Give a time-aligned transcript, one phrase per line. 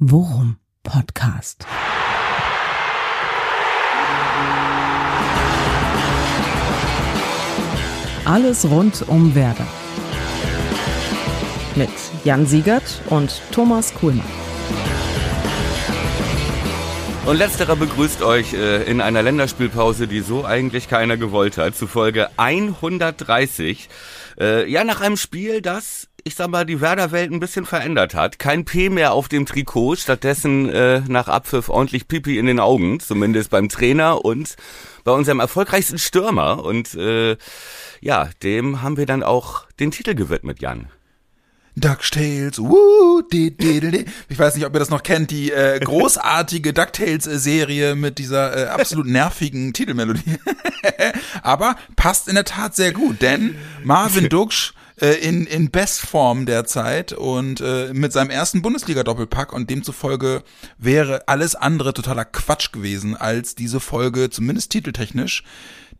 [0.00, 1.64] Worum Podcast.
[8.24, 9.68] Alles rund um Werder.
[11.76, 11.90] Mit
[12.24, 14.26] Jan Siegert und Thomas Kuhlmann.
[17.26, 21.86] Und letzterer begrüßt euch äh, in einer Länderspielpause, die so eigentlich keiner gewollt hat, zu
[21.86, 23.88] Folge 130.
[24.40, 28.38] Äh, ja, nach einem Spiel, das, ich sag mal, die Werder-Welt ein bisschen verändert hat.
[28.38, 32.98] Kein P mehr auf dem Trikot, stattdessen äh, nach Abpfiff ordentlich Pipi in den Augen,
[32.98, 34.56] zumindest beim Trainer und
[35.04, 36.64] bei unserem erfolgreichsten Stürmer.
[36.64, 37.36] Und äh,
[38.00, 40.88] ja, dem haben wir dann auch den Titel gewidmet, Jan.
[41.76, 44.04] DuckTales, woo, di, di, di.
[44.28, 48.68] Ich weiß nicht, ob ihr das noch kennt, die äh, großartige DuckTales-Serie mit dieser äh,
[48.68, 50.38] absolut nervigen Titelmelodie.
[51.42, 57.12] Aber passt in der Tat sehr gut, denn Marvin Duksch äh, in, in Bestform derzeit
[57.12, 60.42] und äh, mit seinem ersten Bundesliga-Doppelpack und demzufolge
[60.78, 65.44] wäre alles andere totaler Quatsch gewesen, als diese Folge, zumindest titeltechnisch,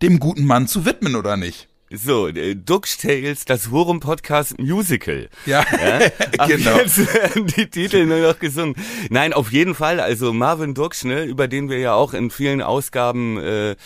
[0.03, 1.69] dem guten Mann zu widmen, oder nicht?
[1.97, 5.29] So, äh, DuckTales, das Worum Podcast Musical.
[5.47, 6.79] Ja, Ab genau.
[6.79, 8.75] Jetzt werden die Titel nur noch gesungen.
[9.11, 10.01] Nein, auf jeden Fall.
[10.01, 13.77] Also Marvin Duksch, ne, über den wir ja auch in vielen Ausgaben äh, äh,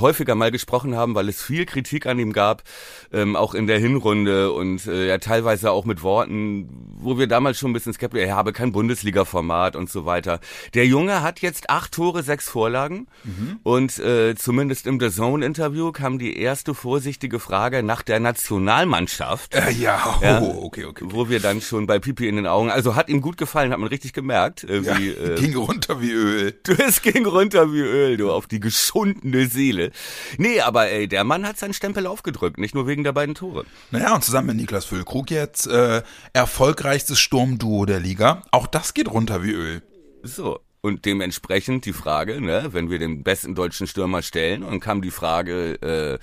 [0.00, 2.64] häufiger mal gesprochen haben, weil es viel Kritik an ihm gab,
[3.12, 7.58] ähm, auch in der Hinrunde und äh, ja teilweise auch mit Worten, wo wir damals
[7.58, 10.40] schon ein bisschen skeptisch, er habe kein Bundesliga-Format und so weiter.
[10.74, 13.06] Der Junge hat jetzt acht Tore, sechs Vorlagen
[13.62, 19.70] und äh, zumindest im The Zone-Interview kam die erste vorsichtige Frage nach der Nationalmannschaft Äh,
[19.72, 20.40] ja, oh, Ja.
[20.40, 20.86] okay, okay.
[20.86, 21.04] okay.
[21.08, 23.78] wo wir dann schon bei Pipi in den Augen, also hat ihm gut gefallen, hat
[23.78, 26.52] man richtig gemerkt, äh, Ja, wie äh, ging runter wie Öl.
[26.62, 29.90] du es ging runter wie Öl, du auf die geschundene Seele.
[30.38, 33.64] Nee, aber ey, der Mann hat seinen Stempel aufgedrückt, nicht nur wegen der beiden Tore.
[33.90, 38.42] Naja, und zusammen mit Niklas Füllkrug jetzt äh, erfolgreichstes Sturmduo der Liga.
[38.50, 39.82] Auch das geht runter wie Öl.
[40.22, 40.60] So.
[40.82, 45.10] Und dementsprechend die Frage, ne, wenn wir den besten deutschen Stürmer stellen, und kam die
[45.10, 46.18] Frage, äh,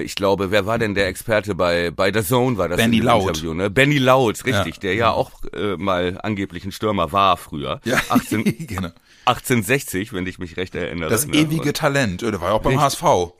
[0.00, 3.02] ich glaube, wer war denn der Experte bei bei der Zone war das Benny in
[3.04, 3.28] Laut.
[3.28, 3.70] Interview, ne?
[3.70, 4.80] Benny Laut, richtig, Ja.
[4.80, 7.80] der ja auch äh, mal angeblich ein Stürmer war früher.
[7.84, 8.90] Ja, 18, genau.
[9.26, 11.10] 1860, wenn ich mich recht erinnere.
[11.10, 11.36] Das ne?
[11.36, 12.22] ewige Und- Talent.
[12.22, 13.02] Äh, Der war ja auch beim Richtig.
[13.02, 13.32] HSV.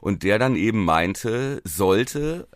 [0.00, 2.48] und der dann eben meinte, sollte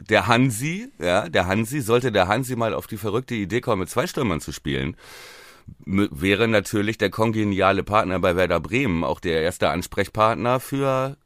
[0.00, 3.90] der Hansi, ja, der Hansi, sollte der Hansi mal auf die verrückte Idee kommen, mit
[3.90, 4.96] zwei Stürmern zu spielen,
[5.84, 11.16] wäre natürlich der kongeniale Partner bei Werder Bremen auch der erste Ansprechpartner für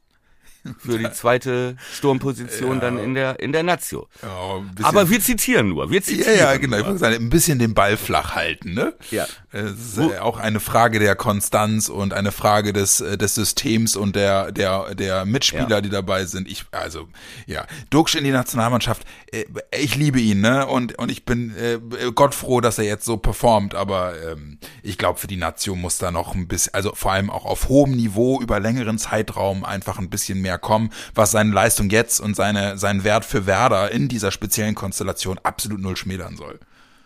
[0.79, 4.09] für die zweite Sturmposition dann in der in der Nazio.
[4.23, 6.39] Ja, Aber wir zitieren nur, wir ja, zitieren.
[6.39, 6.77] ja, genau.
[6.77, 6.89] Ich Nur.
[6.93, 8.95] wollte sagen, ein bisschen den Ball flach halten, ne?
[9.11, 9.27] Ja.
[9.53, 14.15] Es ist auch eine Frage der Konstanz und eine Frage des, äh, des Systems und
[14.17, 15.81] der, der, der Mitspieler, Ja.
[15.81, 16.49] die dabei sind.
[16.49, 17.09] Ich, also,
[17.47, 17.67] ja.
[17.91, 19.45] Duxch in die Nationalmannschaft, äh,
[19.77, 20.67] ich liebe ihn, ne?
[20.67, 21.79] Und, und ich bin äh,
[22.15, 25.99] Gott froh, dass er jetzt so performt, aber ähm, ich glaube, für die Nation muss
[25.99, 29.99] da noch ein bisschen, also vor allem auch auf hohem Niveau über längeren Zeitraum einfach
[29.99, 34.09] ein bisschen mehr kommen, was seine Leistung jetzt und seine, seinen Wert für Werder in
[34.09, 36.59] dieser speziellen Konstellation absolut null schmälern soll.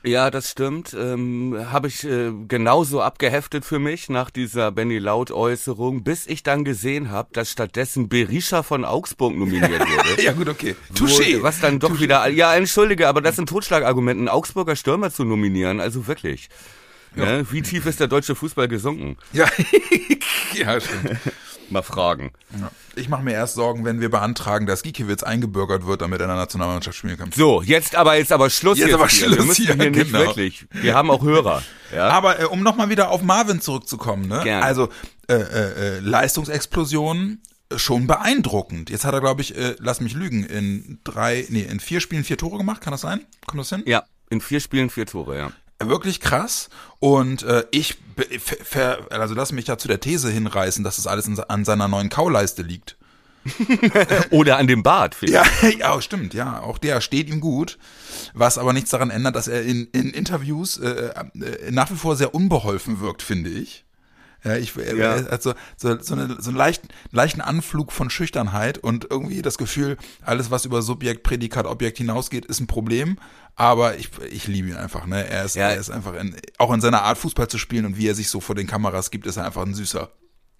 [0.06, 0.92] Ja, das stimmt.
[0.92, 6.42] Ähm, Habe ich äh, genauso abgeheftet für mich nach dieser Benny Laut Äußerung, bis ich
[6.42, 10.22] dann gesehen habe, dass stattdessen Berisha von Augsburg nominiert wurde.
[10.22, 10.76] Ja, gut, okay.
[10.90, 11.42] Wo- Touché.
[11.42, 15.80] Was dann doch wieder, ja, entschuldige, aber das sind Totschlagargumenten, einen Augsburger Stürmer zu nominieren,
[15.80, 16.50] also wirklich.
[17.16, 17.46] Ne?
[17.50, 19.16] Wie tief ist der deutsche Fußball gesunken?
[19.32, 19.46] Ja,
[20.54, 21.16] ja stimmt.
[21.74, 22.32] Mal fragen.
[22.58, 22.70] Ja.
[22.96, 26.28] Ich mache mir erst Sorgen, wenn wir beantragen, dass Gikiewicz eingebürgert wird, damit er in
[26.28, 27.30] der Nationalmannschaft spielen kann.
[27.32, 29.32] So, jetzt aber jetzt aber Schluss Jetzt jetzt, aber hier.
[29.32, 30.20] Schluss hier, hier nicht genau.
[30.20, 30.66] wirklich.
[30.70, 31.62] Wir haben auch Hörer.
[31.94, 32.08] Ja?
[32.08, 34.40] Aber äh, um nochmal wieder auf Marvin zurückzukommen, ne?
[34.42, 34.64] Gerne.
[34.64, 34.88] Also
[35.28, 38.90] äh, äh, äh, Leistungsexplosion äh, schon beeindruckend.
[38.90, 42.24] Jetzt hat er, glaube ich, äh, lass mich lügen, in drei, nee, in vier Spielen
[42.24, 42.80] vier Tore gemacht.
[42.80, 43.20] Kann das sein?
[43.46, 43.84] Kommt das hin?
[43.86, 45.52] ja, in vier Spielen vier Tore, ja.
[45.88, 46.68] Wirklich krass.
[47.00, 51.06] Und äh, ich, ver- ver- also lass mich ja zu der These hinreißen, dass das
[51.06, 52.96] alles an seiner neuen Kauleiste liegt.
[54.30, 55.62] Oder an dem Bart, vielleicht.
[55.62, 56.60] Ja, ja, stimmt, ja.
[56.60, 57.78] Auch der steht ihm gut.
[58.32, 62.16] Was aber nichts daran ändert, dass er in, in Interviews äh, äh, nach wie vor
[62.16, 63.84] sehr unbeholfen wirkt, finde ich.
[64.44, 65.14] Ja, ich er, Ja.
[65.16, 69.40] er hat so, so, so, eine, so einen leichten, leichten Anflug von Schüchternheit und irgendwie
[69.42, 73.18] das Gefühl, alles, was über Subjekt, Prädikat, Objekt hinausgeht, ist ein Problem.
[73.56, 75.26] Aber ich, ich liebe ihn einfach, ne?
[75.28, 75.68] Er ist, Ja.
[75.70, 78.28] er ist einfach in, auch in seiner Art Fußball zu spielen und wie er sich
[78.28, 80.10] so vor den Kameras gibt, ist er einfach ein süßer.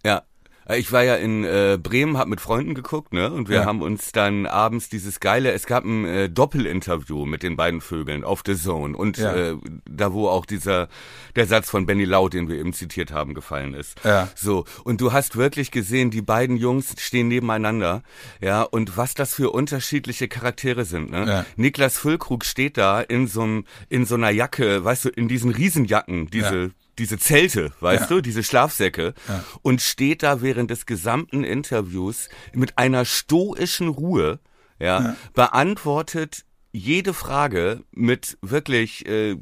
[0.04, 0.22] Ja.
[0.68, 3.30] Äh, Ich war ja in äh, Bremen, hab mit Freunden geguckt, ne?
[3.32, 3.64] Und wir Ja.
[3.64, 8.24] haben uns dann abends dieses geile, es gab ein äh, Doppelinterview mit den beiden Vögeln
[8.24, 9.34] auf The Zone und Ja.
[9.34, 9.56] äh,
[9.88, 10.88] da wo auch dieser
[11.36, 14.00] der Satz von Benny Laut, den wir eben zitiert haben, gefallen ist.
[14.04, 14.28] Ja.
[14.34, 18.02] So und du hast wirklich gesehen, die beiden Jungs stehen nebeneinander,
[18.40, 21.10] ja und was das für unterschiedliche Charaktere sind.
[21.10, 21.24] Ne?
[21.26, 21.46] Ja.
[21.56, 25.50] Niklas Füllkrug steht da in so einem in so einer Jacke, weißt du, in diesen
[25.50, 26.70] Riesenjacken, diese.
[26.98, 28.16] Diese Zelte, weißt Ja.
[28.16, 29.14] du, diese Schlafsäcke
[29.62, 34.38] und steht da während des gesamten Interviews mit einer stoischen Ruhe,
[34.80, 39.36] ja, beantwortet jede Frage mit wirklich, äh,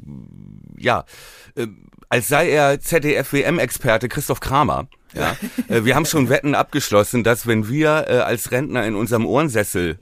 [0.77, 1.05] ja,
[1.55, 1.65] äh,
[2.07, 4.87] als sei er ZDF-WM-Experte Christoph Kramer.
[5.15, 5.35] Ja,
[5.67, 9.97] äh, wir haben schon Wetten abgeschlossen, dass wenn wir äh, als Rentner in unserem Ohrensessel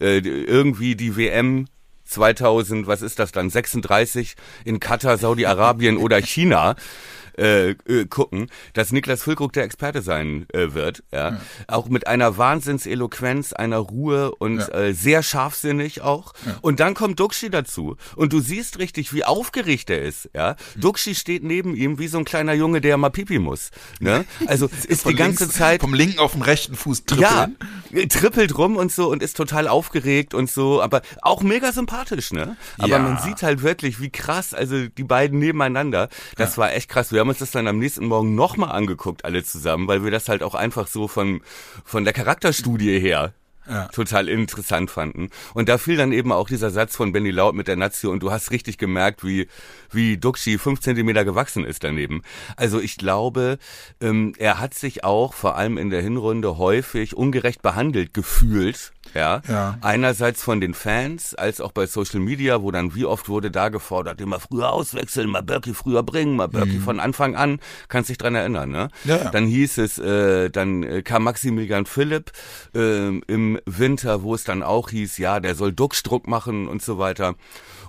[0.00, 1.66] äh, irgendwie die WM
[2.06, 6.76] 2000, was ist das dann, 36 in Katar, Saudi-Arabien oder China
[7.38, 11.02] äh, äh, gucken, dass Niklas Füllkrug der Experte sein äh, wird.
[11.12, 11.40] Ja?
[11.68, 14.68] Auch mit einer Wahnsinnseloquenz, einer Ruhe und Ja.
[14.68, 16.32] äh, sehr scharfsinnig auch.
[16.62, 20.28] Und dann kommt Duxi dazu und du siehst richtig, wie aufgeregt er ist.
[20.34, 20.56] Ja?
[20.74, 20.80] Hm.
[20.82, 23.70] Duxi steht neben ihm wie so ein kleiner Junge, der mal pipi muss.
[24.00, 24.24] Ne?
[24.46, 27.56] Also ist die ganze links, Zeit Vom linken auf den rechten Fuß trippeln.
[27.92, 32.32] ja, trippelt rum und so und ist total aufgeregt und so, aber auch mega sympathisch,
[32.32, 32.56] ne?
[32.78, 32.98] Aber Ja.
[32.98, 37.12] man sieht halt wirklich, wie krass, also die beiden nebeneinander, das war echt krass.
[37.12, 40.28] Wir haben uns das dann am nächsten Morgen nochmal angeguckt, alle zusammen, weil wir das
[40.28, 41.40] halt auch einfach so von,
[41.84, 43.32] von der Charakterstudie her
[43.68, 43.88] Ja.
[43.88, 45.30] total interessant fanden.
[45.54, 48.22] Und da fiel dann eben auch dieser Satz von Benny Laut mit der Nazio und
[48.22, 49.48] du hast richtig gemerkt, wie,
[49.90, 52.22] wie Duxi fünf Zentimeter gewachsen ist daneben.
[52.56, 53.58] Also ich glaube,
[54.00, 58.92] ähm, er hat sich auch vor allem in der Hinrunde häufig ungerecht behandelt gefühlt.
[59.14, 59.42] Ja.
[59.48, 59.78] Ja.
[59.80, 63.68] Einerseits von den Fans, als auch bei Social Media, wo dann wie oft wurde da
[63.68, 67.60] gefordert, immer früher auswechseln, mal Berkey früher bringen, mal Berkey von Anfang an.
[67.88, 68.88] Kannst dich dran erinnern, ne?
[69.04, 69.10] Mhm.
[69.10, 69.30] Ja, ja.
[69.30, 72.32] Dann hieß es, äh, dann äh, kam Maximilian Philipp
[72.74, 76.98] ähm, im Winter, wo es dann auch hieß, ja, der soll Duckstruck machen und so
[76.98, 77.34] weiter.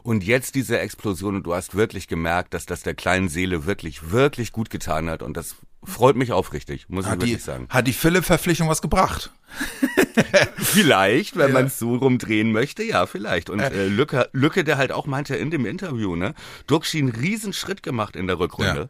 [0.07, 4.09] Und jetzt diese Explosion und du hast wirklich gemerkt, dass das der kleinen Seele wirklich,
[4.09, 7.67] wirklich gut getan hat und das freut mich aufrichtig, muss ich Hat die, wirklich sagen.
[7.67, 9.33] hat die Philipp-Verpflichtung was gebracht?
[10.55, 11.53] Vielleicht, wenn Ja.
[11.53, 13.49] man es so rumdrehen möchte, ja, vielleicht.
[13.49, 16.33] Und äh, Lücke, Lücke, der halt auch meinte in dem Interview, ne,
[16.67, 18.89] Duxi einen riesen Schritt gemacht in der Rückrunde.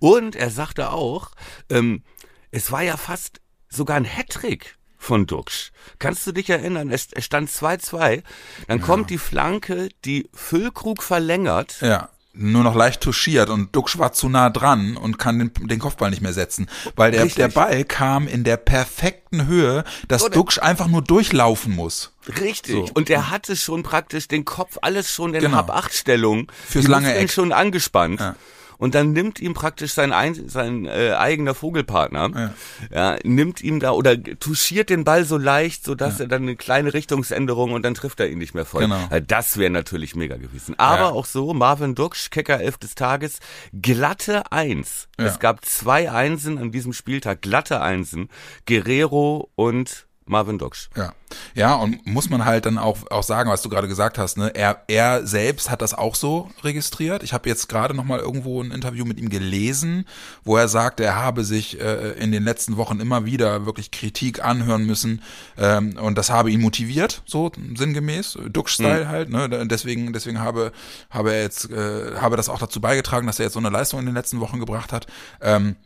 [0.00, 1.30] Und er sagte auch,
[1.70, 2.02] ähm,
[2.50, 5.70] es war ja fast sogar ein Hattrick von Duxch.
[5.98, 6.90] Kannst du dich erinnern?
[6.90, 8.22] Es, es stand 2-2.
[8.66, 11.76] Dann kommt die Flanke, die Füllkrug verlängert.
[11.80, 12.08] Ja.
[12.40, 16.10] Nur noch leicht touchiert und Duxch war zu nah dran und kann den, den Kopfball
[16.10, 16.68] nicht mehr setzen.
[16.94, 17.36] Weil der, Richtig.
[17.36, 22.12] der Ball kam in der perfekten Höhe, dass Oder- Duxch einfach nur durchlaufen muss.
[22.40, 22.74] Richtig.
[22.88, 22.92] So.
[22.94, 25.56] Und er hatte schon praktisch den Kopf alles schon in Genau.
[25.56, 26.52] Hab-Acht-Stellung.
[26.68, 27.32] Fürs Die lange Eck.
[27.32, 28.20] schon angespannt.
[28.20, 28.36] Ja.
[28.78, 32.54] Und dann nimmt ihm praktisch sein, ein, sein äh, eigener Vogelpartner,
[32.92, 33.16] ja.
[33.24, 36.94] nimmt ihm da oder touchiert den Ball so leicht, so dass er dann eine kleine
[36.94, 38.82] Richtungsänderung und dann trifft er ihn nicht mehr voll.
[38.82, 39.08] Genau.
[39.10, 40.78] Ja, das wäre natürlich mega gewesen.
[40.78, 41.08] Aber Ja.
[41.10, 43.40] auch so, Marvin Duksch, Kecker elf des Tages,
[43.80, 45.08] glatte Eins.
[45.18, 45.26] Ja.
[45.26, 48.28] Es gab zwei Einsen an diesem Spieltag, glatte Einsen,
[48.66, 50.90] Guerrero und Marvin Duksch.
[50.96, 51.12] Ja.
[51.54, 54.54] Ja, und muss man halt dann auch, auch sagen, was du gerade gesagt hast, ne?
[54.54, 57.22] Er, er selbst hat das auch so registriert.
[57.22, 60.06] Ich habe jetzt gerade noch mal irgendwo ein Interview mit ihm gelesen,
[60.44, 64.44] wo er sagt, er habe sich äh, in den letzten Wochen immer wieder wirklich Kritik
[64.44, 65.22] anhören müssen
[65.56, 69.28] ähm, und das habe ihn motiviert, so sinngemäß, Duck-Style halt.
[69.30, 69.48] Ne?
[69.66, 70.72] Deswegen, deswegen habe,
[71.10, 74.00] habe er jetzt, äh, habe das auch dazu beigetragen, dass er jetzt so eine Leistung
[74.00, 75.06] in den letzten Wochen gebracht hat.
[75.40, 75.76] Ähm,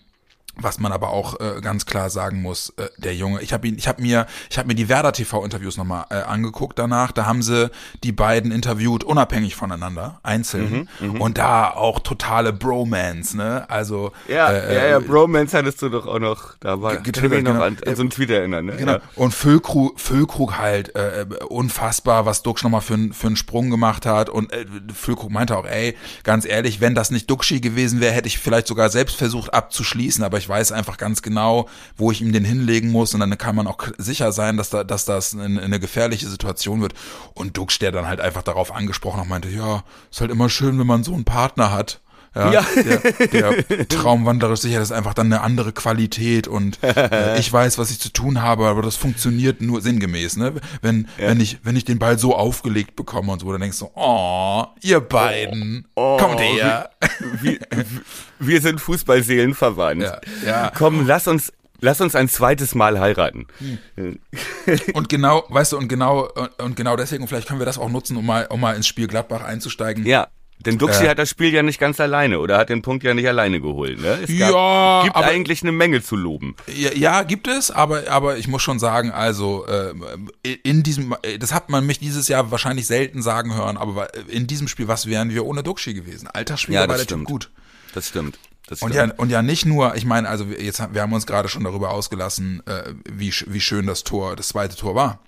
[0.55, 3.77] was man aber auch äh, ganz klar sagen muss, äh, der Junge, ich habe ihn,
[3.79, 7.11] ich habe mir, ich habe mir die Werder TV Interviews nochmal äh, angeguckt danach.
[7.13, 7.71] Da haben sie
[8.05, 10.89] die beiden interviewt, unabhängig voneinander, einzeln.
[11.19, 13.65] und da auch totale Bromance, ne?
[13.71, 17.25] Also Ja, äh, ja, ja, Bromance hattest du doch auch noch, da war, Ge- kann
[17.25, 17.65] ich mich noch genau.
[17.65, 18.77] an, an so einen Tweet erinnern, ne?
[18.77, 18.93] Genau.
[18.93, 19.01] Ja.
[19.17, 24.05] Und Füllkrug, Füllkrug halt äh, unfassbar, was Duxch nochmal für, n- für einen Sprung gemacht
[24.07, 24.29] hat.
[24.29, 28.29] Und äh, Füllkrug meinte auch, ey, ganz ehrlich, wenn das nicht Duxchi gewesen wäre, hätte
[28.29, 32.33] ich vielleicht sogar selbst versucht abzuschließen, aber ich weiß einfach ganz genau, wo ich ihm
[32.33, 33.15] den hinlegen muss.
[33.15, 36.83] Und dann kann man auch sicher sein, dass, da, dass das eine, eine gefährliche Situation
[36.83, 36.95] wird.
[37.35, 40.79] Und Duxch, der dann halt einfach darauf angesprochen hat, meinte, ja, ist halt immer schön,
[40.79, 42.01] wenn man so einen Partner hat.
[42.35, 42.67] Ja, Ja.
[42.77, 47.79] Der, der Traumwanderer sicher, das ist einfach dann eine andere Qualität und äh, ich weiß,
[47.79, 50.55] was ich zu tun habe, aber das funktioniert nur sinngemäß, ne?
[50.81, 53.91] Wenn, wenn ich, wenn ich den Ball so aufgelegt bekomme und so, dann denkst du,
[53.95, 56.91] oh, ihr beiden, Oh, kommt her.
[57.41, 57.59] Wir,
[58.39, 60.03] wir sind Fußballseelen verwandt.
[60.03, 60.73] Ja, ja.
[60.75, 63.47] Komm, lass uns, lass uns ein zweites Mal heiraten.
[64.95, 67.91] Und genau, weißt du, und genau, und, und genau deswegen, vielleicht können wir das auch
[67.91, 70.07] nutzen, um mal, um mal ins Spiel Gladbach einzusteigen.
[70.07, 70.29] Ja,
[70.65, 71.09] Denn Duxi Äh.
[71.09, 74.01] hat das Spiel ja nicht ganz alleine oder hat den Punkt ja nicht alleine geholt.
[74.01, 74.21] Ne?
[74.23, 76.55] Es Ja, gibt aber- eigentlich eine Menge zu loben.
[76.75, 79.93] Ja, ja, gibt es, aber aber ich muss schon sagen, also äh,
[80.63, 84.47] in diesem, äh, das hat man mich dieses Jahr wahrscheinlich selten sagen hören, aber in
[84.47, 86.29] diesem Spiel, was wären wir ohne Duxi gewesen?
[86.29, 87.29] Alter Spieler Ja, war das der Typ stimmt.
[87.29, 87.51] gut.
[87.95, 88.39] Das stimmt.
[88.81, 91.27] Und ja, und ja nicht nur, ich meine, also wir- jetzt haben- wir haben uns
[91.27, 95.19] gerade schon darüber ausgelassen, äh, wie wie schön das Tor, das zweite Tor war.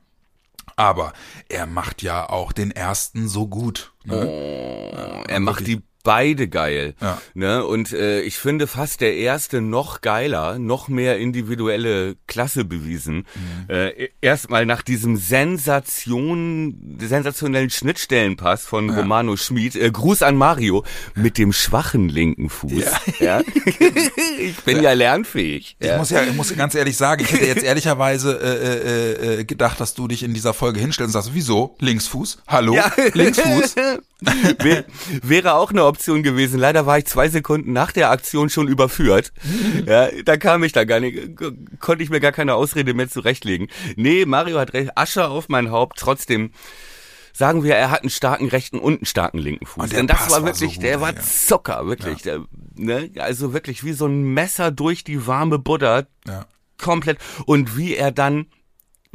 [0.77, 1.13] Aber
[1.49, 3.93] er macht ja auch den ersten so gut.
[4.05, 5.25] Ne?
[5.29, 6.95] er macht die beide geil.
[7.01, 7.21] Ja.
[7.35, 7.65] Ne?
[7.65, 13.27] Und äh, ich finde fast der erste noch geiler, noch mehr individuelle Klasse bewiesen.
[13.35, 13.75] Mhm.
[13.75, 19.75] Äh, Erstmal nach diesem Sensation, sensationellen Schnittstellenpass von Romano Schmid.
[19.75, 20.85] Äh, Gruß an Mario
[21.15, 22.85] mit dem schwachen linken Fuß.
[23.19, 23.41] Ja.
[24.39, 25.77] ich bin ja, lernfähig.
[25.81, 25.97] Ich ja.
[25.97, 29.81] muss ja, ich muss ganz ehrlich sagen, ich hätte jetzt ehrlicherweise äh, äh, äh, gedacht,
[29.81, 31.77] dass du dich in dieser Folge hinstellst und sagst, wieso?
[31.81, 32.43] Linksfuß?
[32.47, 32.75] Hallo?
[32.75, 32.93] Ja.
[33.15, 33.77] Linksfuß?
[34.59, 34.85] Wär,
[35.23, 36.59] wäre auch eine Option gewesen.
[36.59, 39.33] Leider war ich zwei Sekunden nach der Aktion schon überführt.
[39.87, 41.37] Ja, da kam ich da gar nicht,
[41.79, 43.69] konnte ich mir gar keine Ausrede mehr zurechtlegen.
[43.97, 45.99] Nee, Mario hat recht, Asche auf mein Haupt.
[45.99, 46.53] Trotzdem
[47.33, 49.83] sagen wir, er hat einen starken rechten und einen starken linken Fuß.
[49.83, 51.21] Und der Denn das Pass war war wirklich, so der gut, war ja.
[51.21, 52.23] Zucker, wirklich.
[52.23, 52.45] Der,
[52.77, 53.11] ne?
[53.19, 56.07] Also wirklich wie so ein Messer durch die warme Butter.
[56.27, 56.47] Ja.
[56.79, 57.19] Komplett.
[57.47, 58.47] Und wie er dann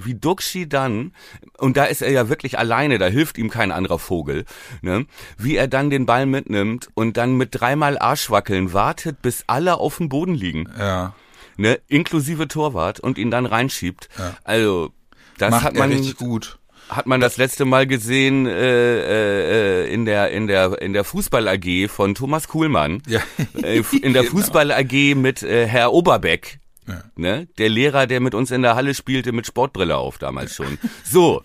[0.06, 1.13] wie Duxi dann,
[1.58, 4.46] und da ist er ja wirklich alleine, da hilft ihm kein anderer Vogel,
[4.82, 5.06] ne,
[5.38, 9.98] wie er dann den Ball mitnimmt und dann mit dreimal Arschwackeln wartet, bis alle auf
[9.98, 11.13] dem Boden liegen, Ja.
[11.58, 14.10] ne, inklusive Torwart und ihn dann reinschiebt.
[14.44, 14.91] Also,
[15.38, 16.60] das Macht hat man, richtig gut.
[16.89, 21.48] hat man das letzte Mal gesehen äh, äh, in der in der in der Fußball
[21.48, 23.01] AG von Thomas Kuhlmann.
[23.08, 23.22] Ja.
[23.62, 24.24] Äh, in der.
[24.29, 26.60] Fußball AG mit äh, Herr Oberbeck.
[26.89, 27.03] Ja.
[27.15, 27.48] Ne?
[27.58, 30.77] Der Lehrer, der mit uns in der Halle spielte mit Sportbrille auf damals schon.
[31.03, 31.43] So.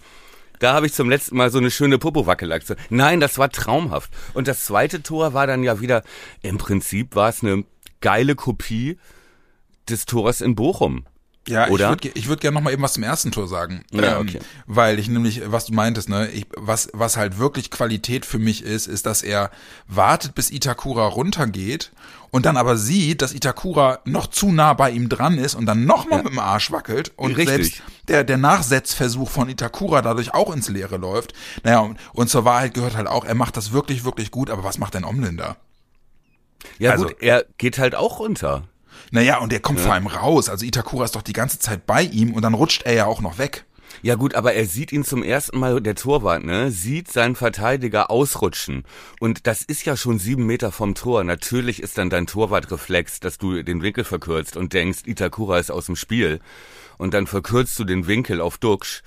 [0.61, 2.79] Da habe ich zum letzten Mal so eine schöne Popowackelaktion.
[2.89, 4.11] Nein, das war traumhaft.
[4.35, 6.05] Und das zweite Tor war dann ja wieder,
[6.43, 7.65] im Prinzip war es eine
[8.01, 8.99] geile Kopie
[9.89, 11.05] des Tores in Bochum.
[11.47, 11.85] Ja, Oder?
[11.85, 13.85] ich würde ich würd gerne noch mal eben was zum ersten Tor sagen.
[13.93, 14.39] Ähm, Ja, okay.
[14.67, 18.63] Weil ich nämlich, was du meintest, ne, ich, was, was halt wirklich Qualität für mich
[18.63, 19.51] ist, ist, dass er
[19.87, 21.93] wartet, bis Itakura runtergeht
[22.35, 25.85] und dann aber sieht, dass Itakura noch zu nah bei ihm dran ist und dann
[25.85, 27.49] nochmal mit dem Arsch wackelt und Richtig.
[27.49, 31.33] selbst der, der Nachsetzversuch von Itakura dadurch auch ins Leere läuft.
[31.63, 34.65] Naja, und, und zur Wahrheit gehört halt auch, er macht das wirklich, wirklich gut, aber
[34.65, 35.55] was macht denn Omlin da?
[36.81, 38.65] Ja Also- gut, er geht halt auch runter.
[39.13, 40.49] Naja, und der kommt vor allem raus.
[40.49, 43.21] Also Itakura ist doch die ganze Zeit bei ihm und dann rutscht er ja auch
[43.21, 43.65] noch weg.
[44.05, 48.11] Ja gut, aber er sieht ihn zum ersten Mal, der Torwart, ne, sieht seinen Verteidiger
[48.11, 48.85] ausrutschen.
[49.19, 51.25] Und das ist ja schon sieben Meter vom Tor.
[51.25, 55.87] Natürlich ist dann dein Torwartreflex, dass du den Winkel verkürzt und denkst, Itakura ist aus
[55.87, 56.41] dem Spiel.
[56.99, 59.03] Und dann verkürzt du den Winkel auf Duxch.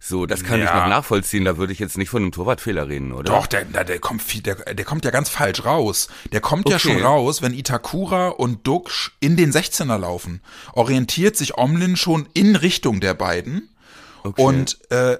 [0.00, 0.80] So, das kann ich Ja.
[0.80, 1.44] noch nachvollziehen.
[1.44, 3.32] Da würde ich jetzt nicht von einem Torwartfehler reden, oder?
[3.32, 6.08] Doch, der, der, der kommt viel, der, der kommt ja ganz falsch raus.
[6.32, 6.88] Der kommt ja Okay.
[6.94, 10.40] schon raus, wenn Itakura und Duxch in den 16er laufen.
[10.72, 13.68] Orientiert sich Omlin schon in Richtung der beiden.
[14.22, 14.42] Okay.
[14.42, 15.18] Und äh, äh,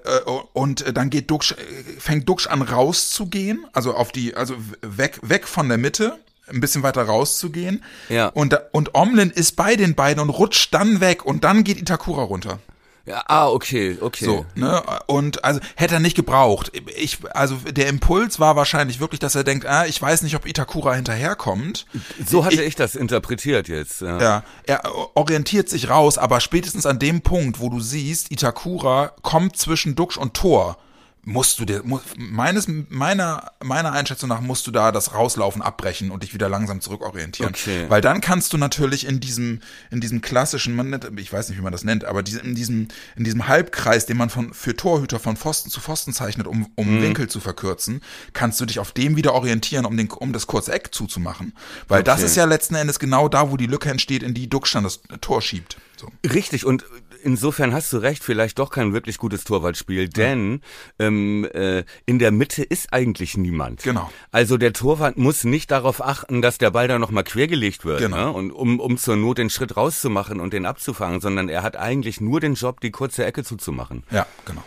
[0.52, 1.56] und dann geht Duxch, äh,
[1.98, 6.82] fängt Duxch an rauszugehen, also auf die, also weg weg von der Mitte, ein bisschen
[6.82, 7.82] weiter rauszugehen.
[8.08, 8.28] Ja.
[8.28, 12.22] Und und Omlin ist bei den beiden und rutscht dann weg und dann geht Itakura
[12.22, 12.58] runter.
[13.06, 14.24] Ja, ah, okay, okay.
[14.24, 14.82] So, ne?
[15.06, 16.70] Und also hätte er nicht gebraucht.
[16.96, 20.46] Ich, also der Impuls war wahrscheinlich wirklich, dass er denkt, ah, ich weiß nicht, ob
[20.46, 21.86] Itakura hinterherkommt.
[22.24, 24.00] So hatte ich, das interpretiert jetzt.
[24.02, 24.20] Ja.
[24.20, 24.82] Ja, er
[25.14, 30.18] orientiert sich raus, aber spätestens an dem Punkt, wo du siehst, Itakura kommt zwischen Duxch
[30.18, 30.76] und Tor,
[31.22, 36.10] musst du dir, mu- meines, meiner, meiner Einschätzung nach musst du da das Rauslaufen abbrechen
[36.10, 37.52] und dich wieder langsam zurückorientieren.
[37.54, 37.84] Okay.
[37.88, 39.60] Weil dann kannst du natürlich in diesem,
[39.90, 42.88] in diesem klassischen, man nennt, ich weiß nicht, wie man das nennt, aber in diesem,
[43.16, 46.96] in diesem Halbkreis, den man von, für Torhüter von Pfosten zu Pfosten zeichnet, um, um
[46.96, 47.02] Mhm.
[47.02, 48.00] Winkel zu verkürzen,
[48.32, 51.52] kannst du dich auf dem wieder orientieren, um den, um das kurze Eck zuzumachen.
[51.86, 52.26] Weil das Okay.
[52.26, 55.42] ist ja letzten Endes genau da, wo die Lücke entsteht, in die dann das Tor
[55.42, 55.76] schiebt.
[55.96, 56.10] So.
[56.28, 56.84] Richtig, und
[57.22, 60.60] insofern hast du recht, vielleicht doch kein wirklich gutes Torwartspiel, denn
[60.98, 63.82] ähm, äh, in der Mitte ist eigentlich niemand.
[63.82, 64.10] Genau.
[64.30, 68.16] Also der Torwart muss nicht darauf achten, dass der Ball da nochmal quergelegt wird, Genau.
[68.16, 68.32] ne?
[68.32, 72.20] und um, um zur Not den Schritt rauszumachen und den abzufangen, sondern er hat eigentlich
[72.20, 74.04] nur den Job, die kurze Ecke zuzumachen.
[74.10, 74.62] Ja, genau.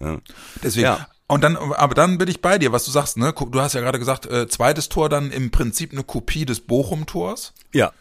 [0.00, 0.18] Ja.
[0.62, 0.84] Deswegen.
[0.84, 1.08] Ja.
[1.28, 3.32] Und dann, aber dann bin ich bei dir, was du sagst, ne?
[3.32, 7.54] Du hast ja gerade gesagt, äh, zweites Tor dann im Prinzip eine Kopie des Bochum-Tors.
[7.72, 7.92] ja.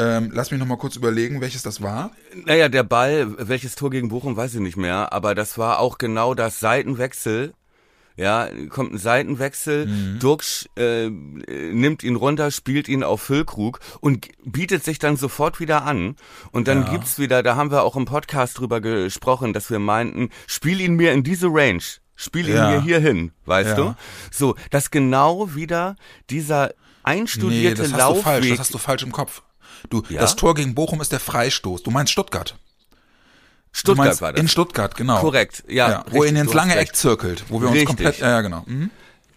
[0.00, 2.10] Ähm, lass mich noch mal kurz überlegen, welches das war.
[2.46, 5.98] Naja, der Ball, welches Tor gegen Bochum, weiß ich nicht mehr, aber das war auch
[5.98, 7.52] genau das Seitenwechsel.
[8.16, 10.18] Ja, kommt ein Seitenwechsel, Mhm.
[10.18, 15.84] Duxch äh, nimmt ihn runter, spielt ihn auf Füllkrug und bietet sich dann sofort wieder
[15.84, 16.16] an.
[16.52, 20.28] Und dann gibt's wieder, da haben wir auch im Podcast drüber gesprochen, dass wir meinten,
[20.46, 21.82] spiel ihn mir in diese Range.
[22.14, 22.70] spiel ihn Ja.
[22.72, 23.74] mir hier hin, weißt Ja.
[23.76, 23.94] du?
[24.30, 25.96] So, dass genau wieder
[26.28, 26.72] dieser Nee,
[27.04, 29.40] einstudierte das hast du falsch, Laufweg das hast du falsch im Kopf.
[29.88, 30.20] Du, Ja?
[30.20, 31.82] das Tor gegen Bochum ist der Freistoß.
[31.82, 32.56] Du meinst Stuttgart.
[33.72, 34.40] Stuttgart meinst war das.
[34.40, 35.20] in Stuttgart, genau.
[35.20, 35.90] Korrekt, ja.
[35.90, 37.86] ja wo er ihn ins lange Eck zirkelt, wo wir uns Richtig.
[37.86, 38.64] komplett, ja, ja, genau.
[38.66, 38.90] Mhm.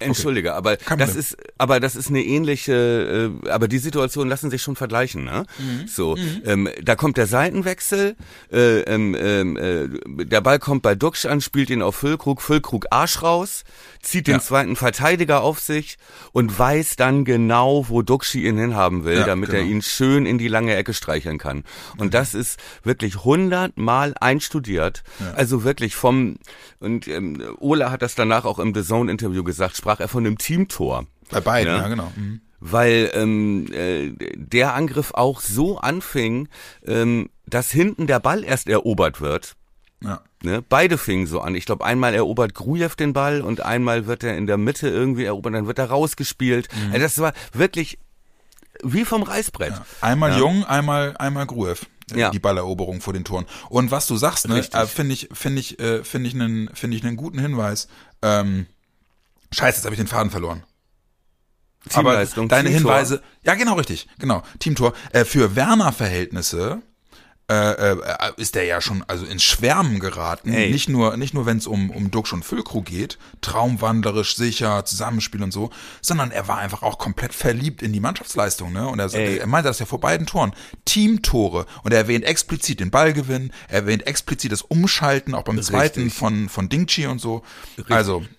[0.03, 4.49] Entschuldige, aber Kein das ist, aber das ist eine ähnliche, äh, aber die Situationen lassen
[4.49, 5.45] sich schon vergleichen, ne?
[5.57, 5.87] Mhm.
[5.87, 8.15] So, ähm, da kommt der Seitenwechsel,
[8.51, 12.87] äh, ähm, ähm, äh, der Ball kommt bei Duxch an, spielt ihn auf Füllkrug, Füllkrug
[12.91, 13.63] Arsch raus,
[14.01, 14.39] zieht den Ja.
[14.41, 15.97] zweiten Verteidiger auf sich
[16.31, 19.71] und weiß dann genau, wo Duxchi ihn hinhaben will, Ja, damit er genau.
[19.71, 21.63] ihn schön in die lange Ecke streicheln kann.
[21.97, 25.03] Und das ist wirklich hundertmal einstudiert.
[25.35, 26.35] Also wirklich vom,
[26.79, 30.37] und ähm, Ola hat das danach auch im The Zone-Interview gesagt, sprach er von einem
[30.37, 31.05] Teamtor.
[31.29, 31.81] Bei beiden, Ja.
[31.83, 32.11] ja, genau.
[32.15, 32.41] Mhm.
[32.59, 36.47] Weil ähm, äh, der Angriff auch so anfing,
[36.85, 39.55] ähm, dass hinten der Ball erst erobert wird.
[40.01, 40.21] Ja.
[40.43, 40.61] Ne?
[40.61, 41.55] Beide fingen so an.
[41.55, 45.25] Ich glaube, einmal erobert Grujew den Ball und einmal wird er in der Mitte irgendwie
[45.25, 46.67] erobert, dann wird er rausgespielt.
[46.91, 47.99] Also das war wirklich
[48.81, 49.73] wie vom Reißbrett.
[50.01, 50.39] Einmal Ja.
[50.39, 51.85] Jung, einmal einmal Gruev.
[52.13, 52.29] äh, Ja.
[52.31, 53.45] Die Balleroberung vor den Toren.
[53.69, 56.97] Und was du sagst, ne, äh, finde ich finde ich äh, finde ich einen finde
[56.97, 57.87] ich einen guten Hinweis.
[58.21, 58.67] Ähm,
[59.53, 60.63] Scheiße, jetzt habe ich den Faden verloren.
[61.89, 62.93] Teamleistung, Aber deine Teamtor.
[62.93, 64.93] Hinweise, ja genau richtig, genau Teamtor.
[65.11, 66.81] Äh, für Werner Verhältnisse
[67.51, 67.97] äh, äh,
[68.37, 70.53] ist der ja schon also ins Schwärmen geraten.
[70.53, 70.71] Ey.
[70.71, 75.43] Nicht nur nicht nur wenn es um um Duxch und Füllkrug geht, traumwandlerisch, sicher, Zusammenspiel
[75.43, 78.87] und so, sondern er war einfach auch komplett verliebt in die Mannschaftsleistung, ne?
[78.87, 79.39] Und er, Ey.
[79.39, 80.53] er meinte das ja vor beiden Toren,
[80.85, 86.11] Teamtore und er erwähnt explizit den Ballgewinn, er erwähnt explizit das Umschalten auch beim zweiten
[86.11, 87.43] von von Dingchi und so.
[87.89, 88.29] Also äh, se-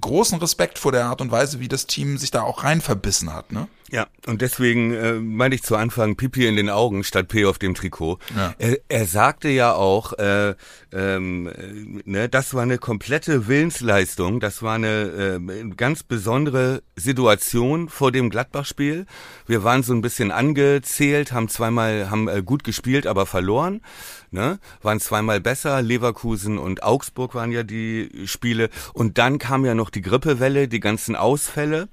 [0.00, 3.32] großen Respekt vor der Art und Weise, wie das Team sich da auch rein verbissen
[3.32, 3.68] hat, ne?
[3.90, 7.58] Ja, und deswegen äh, meinte ich zu Anfang Pipi in den Augen statt P auf
[7.58, 8.18] dem Trikot.
[8.34, 8.52] Ja.
[8.58, 10.54] Er, er sagte ja auch, äh,
[10.92, 17.88] ähm, äh, ne, das war eine komplette Willensleistung, das war eine äh, ganz besondere Situation
[17.88, 19.06] vor dem Gladbach-Spiel.
[19.46, 23.82] Wir waren so ein bisschen angezählt, haben zweimal, haben äh, gut gespielt, aber verloren.
[24.32, 28.68] Ne, waren zweimal besser, Leverkusen und Augsburg waren ja die Spiele.
[28.92, 31.88] Und dann kam ja noch die Grippewelle, die ganzen Ausfälle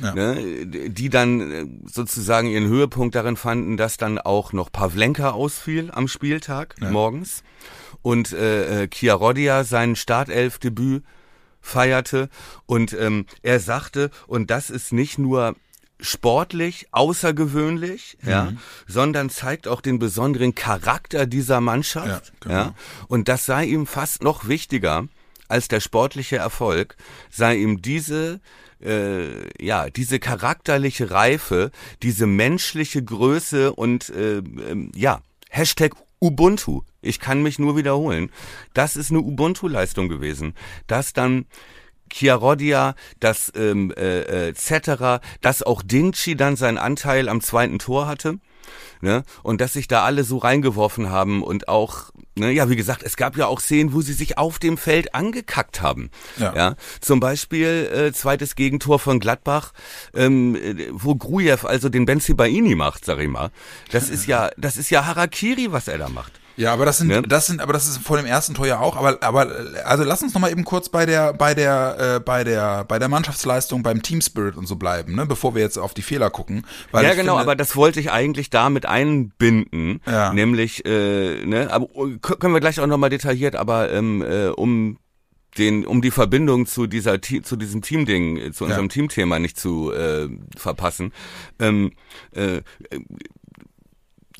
[0.00, 0.14] Ja.
[0.14, 5.90] ne, die dann äh, sozusagen ihren Höhepunkt darin fanden, dass dann auch noch Pavlenka ausfiel
[5.92, 7.42] am Spieltag morgens
[8.02, 11.02] und äh, äh, Chiarodia sein Startelfdebüt
[11.60, 12.28] feierte
[12.66, 15.56] und ähm, er sagte, und das ist nicht nur
[16.00, 18.52] sportlich außergewöhnlich, ja,
[18.86, 22.54] sondern zeigt auch den besonderen Charakter dieser Mannschaft, Ja, genau.
[22.54, 22.74] ja,
[23.08, 25.08] und das sei ihm fast noch wichtiger
[25.48, 26.96] als der sportliche Erfolg,
[27.30, 28.40] sei ihm diese
[28.82, 31.70] äh, ja, diese charakterliche Reife,
[32.02, 36.82] diese menschliche Größe und äh, ähm, ja, Hashtag Ubuntu.
[37.00, 38.30] Ich kann mich nur wiederholen.
[38.74, 40.54] Das ist eine Ubuntu-Leistung gewesen.
[40.86, 41.46] Dass dann
[42.10, 48.06] Chiarodia, dass ähm, äh, äh, Cetera, dass auch Dingchi dann seinen Anteil am zweiten Tor
[48.06, 48.38] hatte.
[49.00, 49.22] Ne?
[49.42, 53.16] Und dass sich da alle so reingeworfen haben und auch, ne, ja, wie gesagt, es
[53.16, 56.10] gab ja auch Szenen, wo sie sich auf dem Feld angekackt haben.
[56.38, 56.76] Ja.
[57.00, 59.72] Zum Beispiel äh, zweites Gegentor von Gladbach,
[60.14, 63.50] ähm, äh, wo Grujew also den Benzibaini macht, sag ich mal.
[63.90, 66.32] Das ist ja, das ist ja Harakiri, was er da macht.
[66.58, 67.22] Ja, aber das sind, Ne?
[67.22, 68.96] das sind, aber das ist vor dem ersten Tor ja auch.
[68.96, 69.46] Aber, aber,
[69.84, 72.98] also lass uns noch mal eben kurz bei der, bei der, äh, bei der, bei
[72.98, 76.30] der Mannschaftsleistung, beim Team Spirit und so bleiben, ne, bevor wir jetzt auf die Fehler
[76.30, 76.66] gucken.
[76.92, 80.32] Ja, genau, finde, aber das wollte ich eigentlich damit einbinden, Ja.
[80.32, 81.86] nämlich, äh, ne, aber
[82.20, 84.98] k- können wir gleich auch nochmal detailliert, aber ähm, äh, um
[85.56, 88.88] den, um die Verbindung zu dieser, zu diesem Teamding, äh, zu unserem Ja.
[88.88, 91.12] Teamthema nicht zu äh, verpassen.
[91.58, 91.92] Ähm,
[92.34, 92.62] äh, äh,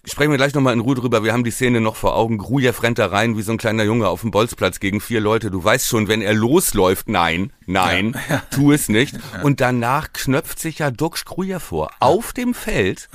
[0.09, 1.23] Sprechen wir gleich nochmal in Ruhe drüber.
[1.23, 2.39] Wir haben die Szene noch vor Augen.
[2.39, 5.51] Grujew rennt da rein wie so ein kleiner Junge auf dem Bolzplatz gegen vier Leute.
[5.51, 8.19] Du weißt schon, wenn er losläuft, nein, nein,
[8.51, 9.17] tu es nicht.
[9.43, 13.09] Und danach knöpft sich ja Duxch Grujew vor auf dem Feld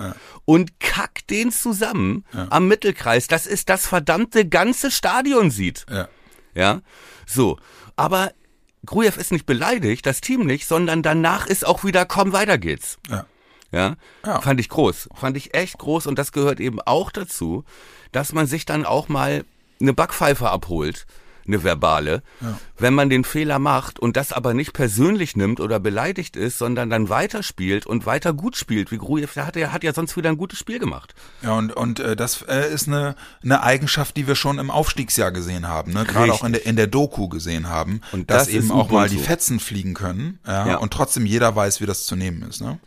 [0.45, 5.85] und kackt den zusammen am Mittelkreis, dass es das verdammte ganze Stadion sieht.
[5.89, 6.07] Ja.
[6.55, 6.81] Ja,
[7.25, 7.57] so.
[7.95, 8.31] Aber
[8.85, 12.97] Grujew ist nicht beleidigt, das Team nicht, sondern danach ist auch wieder, komm, weiter geht's.
[13.09, 13.25] Ja.
[13.73, 13.95] Ja?
[14.25, 14.39] Ja.
[14.39, 17.65] fand ich groß, fand ich echt groß und das gehört eben auch dazu,
[18.11, 19.43] dass man sich dann auch mal
[19.81, 21.07] eine Backpfeife abholt,
[21.45, 22.21] eine verbale,
[22.77, 26.89] wenn man den Fehler macht und das aber nicht persönlich nimmt oder beleidigt ist, sondern
[26.89, 30.29] dann weiterspielt und weiter gut spielt, wie Grujew, der hat, der hat ja sonst wieder
[30.29, 31.13] ein gutes Spiel gemacht.
[31.41, 35.33] Ja, und, und äh, das äh, ist eine, eine Eigenschaft, die wir schon im Aufstiegsjahr
[35.33, 36.05] gesehen haben, ne?
[36.05, 38.89] gerade auch in der, in der Doku gesehen haben, Und dass das eben ist auch
[38.89, 40.77] mal die Fetzen fliegen können ja, Ja.
[40.77, 42.61] und trotzdem jeder weiß, wie das zu nehmen ist.
[42.61, 42.79] Ne?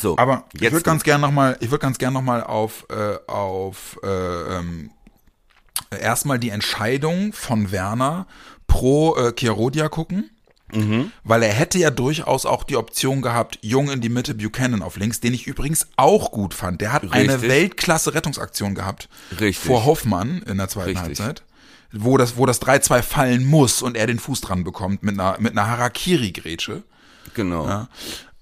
[0.00, 2.86] So, Aber ich würde ganz gern noch mal, ich würde ganz gern noch mal auf
[2.90, 4.08] äh, auf äh,
[4.58, 4.90] ähm,
[5.90, 8.26] erstmal die Entscheidung von Werner
[8.66, 10.30] pro äh, Chiarodia gucken.
[10.72, 11.12] Mhm.
[11.24, 14.96] Weil er hätte ja durchaus auch die Option gehabt, Jung in die Mitte, Buchanan auf
[14.96, 16.80] links, den ich übrigens auch gut fand.
[16.82, 17.48] Der hat eine Richtig.
[17.48, 19.58] Weltklasse-Rettungsaktion gehabt Richtig.
[19.58, 21.20] vor Hoffmann in der zweiten Richtig.
[21.20, 21.42] Halbzeit,
[21.92, 25.36] wo das, wo das 3-2 fallen muss und er den Fuß dran bekommt mit einer,
[25.40, 26.82] mit einer Harakiri-Grätsche.
[27.32, 27.66] Genau.
[27.66, 27.88] Ja.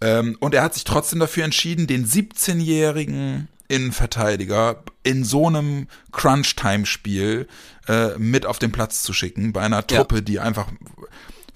[0.01, 7.47] Ähm, und er hat sich trotzdem dafür entschieden, den 17-jährigen Innenverteidiger in so einem Crunch-Time-Spiel
[7.89, 9.83] äh, mit auf den Platz zu schicken, bei einer Ja.
[9.83, 10.67] Truppe, die einfach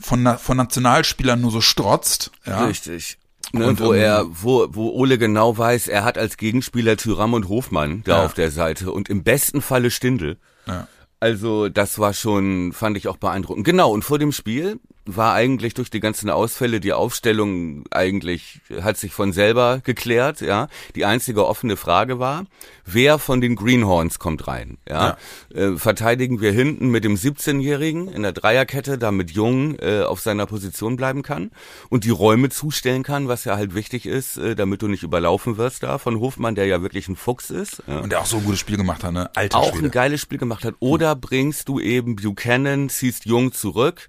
[0.00, 2.30] von, Na- von Nationalspielern nur so strotzt.
[2.46, 2.64] Ja.
[2.66, 3.18] Richtig.
[3.52, 7.34] Ne, Und, wo ähm, er, wo, wo Ole genau weiß, er hat als Gegenspieler Tyram
[7.34, 8.24] und Hofmann da Ja.
[8.24, 10.38] auf der Seite und im besten Falle Stindl.
[10.66, 10.86] Ja.
[11.18, 13.64] Also das war schon, fand ich auch beeindruckend.
[13.66, 14.78] Genau, und vor dem Spiel
[15.16, 20.68] war eigentlich durch die ganzen Ausfälle die Aufstellung eigentlich, hat sich von selber geklärt, ja.
[20.94, 22.46] Die einzige offene Frage war,
[22.84, 25.16] wer von den Greenhorns kommt rein, ja.
[25.54, 30.46] Äh, verteidigen wir hinten mit dem 17-Jährigen in der Dreierkette, damit Jung äh, auf seiner
[30.46, 31.50] Position bleiben kann
[31.88, 35.56] und die Räume zustellen kann, was ja halt wichtig ist, äh, damit du nicht überlaufen
[35.56, 37.82] wirst da von Hofmann, der ja wirklich ein Fuchs ist.
[37.86, 39.30] Ja Und der auch so ein gutes Spiel gemacht hat, ne?
[39.34, 39.86] Alter auch Schwede.
[39.86, 40.74] ein geiles Spiel gemacht hat.
[40.80, 44.08] Oder bringst du eben Buchanan, ziehst Jung zurück.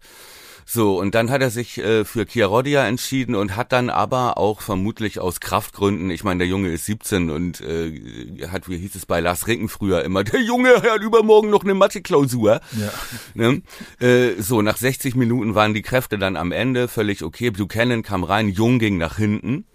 [0.74, 4.62] So, und dann hat er sich äh, für Chiarodia entschieden und hat dann aber auch
[4.62, 9.06] vermutlich aus Kraftgründen, ich meine, der Junge ist 17 und äh, hat, wie hieß es
[9.06, 12.62] bei Lars Ricken früher immer, der Junge hat übermorgen noch eine Mathe-Klausur.
[12.80, 12.94] Ja.
[13.34, 13.62] Ne?
[14.00, 17.50] Äh, so, nach 60 Minuten waren die Kräfte dann am Ende völlig okay.
[17.50, 19.66] Buchanan kam rein, Jung ging nach hinten.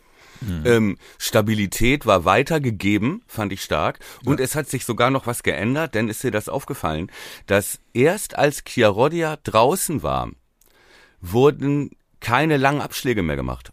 [0.64, 3.98] Ähm, Stabilität war weitergegeben, fand ich stark.
[4.24, 7.10] Und es hat sich sogar noch was geändert, denn ist dir das aufgefallen,
[7.46, 10.30] dass erst als Chiarodia draußen war,
[11.32, 13.72] wurden keine langen Abschläge mehr gemacht.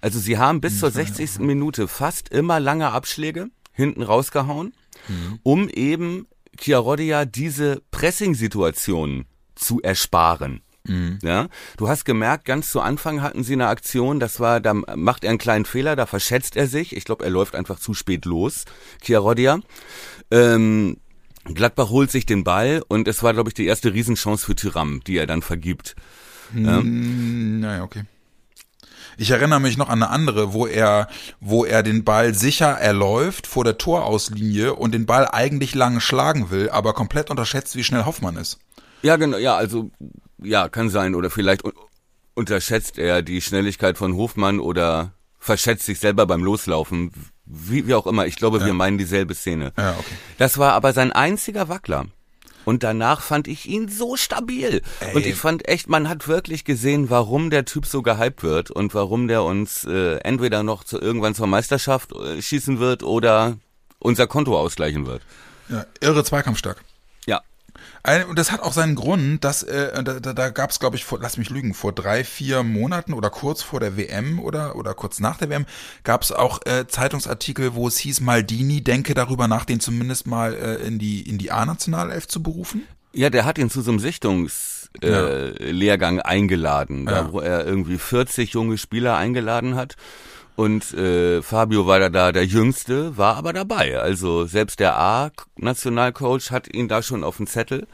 [0.00, 1.38] Also sie haben bis zur 60.
[1.40, 4.74] Minute fast immer lange Abschläge hinten rausgehauen,
[5.42, 6.26] um eben
[6.58, 10.62] Chiarodia diese Pressing-Situationen zu ersparen.
[11.22, 15.22] Ja, du hast gemerkt, ganz zu Anfang hatten sie eine Aktion, das war, da macht
[15.22, 16.96] er einen kleinen Fehler, da verschätzt er sich.
[16.96, 18.64] Ich glaube, er läuft einfach zu spät los,
[19.00, 19.60] Chiarodia.
[20.32, 20.96] Ähm,
[21.44, 25.02] Gladbach holt sich den Ball und es war, glaube ich, die erste Riesenchance für Tyram,
[25.06, 25.94] die er dann vergibt.
[26.52, 28.04] Mm, Naja, okay.
[29.18, 31.06] Ich erinnere mich noch an eine andere, wo er,
[31.38, 36.50] wo er den Ball sicher erläuft vor der Torauslinie und den Ball eigentlich lang schlagen
[36.50, 38.58] will, aber komplett unterschätzt, wie schnell Hoffmann ist.
[39.02, 39.90] Ja, genau, ja, also,
[40.42, 41.14] ja, kann sein.
[41.14, 41.72] Oder vielleicht un
[42.34, 47.12] unterschätzt er die Schnelligkeit von Hofmann oder verschätzt sich selber beim Loslaufen.
[47.44, 49.72] Wie, wie auch immer, ich glaube, wir meinen dieselbe Szene.
[49.76, 50.14] Ja, okay.
[50.38, 52.06] Das war aber sein einziger Wackler.
[52.64, 54.82] Und danach fand ich ihn so stabil.
[55.14, 58.94] Und ich fand echt, man hat wirklich gesehen, warum der Typ so gehypt wird und
[58.94, 63.58] warum der uns äh, entweder noch zu, irgendwann zur Meisterschaft äh, schießen wird oder
[63.98, 65.22] unser Konto ausgleichen wird.
[65.68, 66.82] Ja, irre zweikampfstark.
[68.06, 68.24] Ja.
[68.26, 71.04] Und das hat auch seinen Grund, dass äh, da, da, da gab es, glaube ich,
[71.04, 74.94] vor, lass mich lügen, vor drei, vier Monaten oder kurz vor der WM oder oder
[74.94, 75.66] kurz nach der WM
[76.02, 80.54] gab es auch äh, Zeitungsartikel, wo es hieß, Maldini denke darüber nach, den zumindest mal
[80.54, 82.82] äh, in die in die A-Nationalelf zu berufen.
[83.12, 87.32] Ja, der hat ihn zu so einem Sichtungslehrgang äh, Lehrgang eingeladen, da, Ja.
[87.32, 89.96] wo er irgendwie 40 junge Spieler eingeladen hat.
[90.54, 93.98] Und äh, Fabio war da, da der Jüngste, war aber dabei.
[93.98, 97.86] Also selbst der A-Nationalcoach hat ihn da schon auf dem Zettel.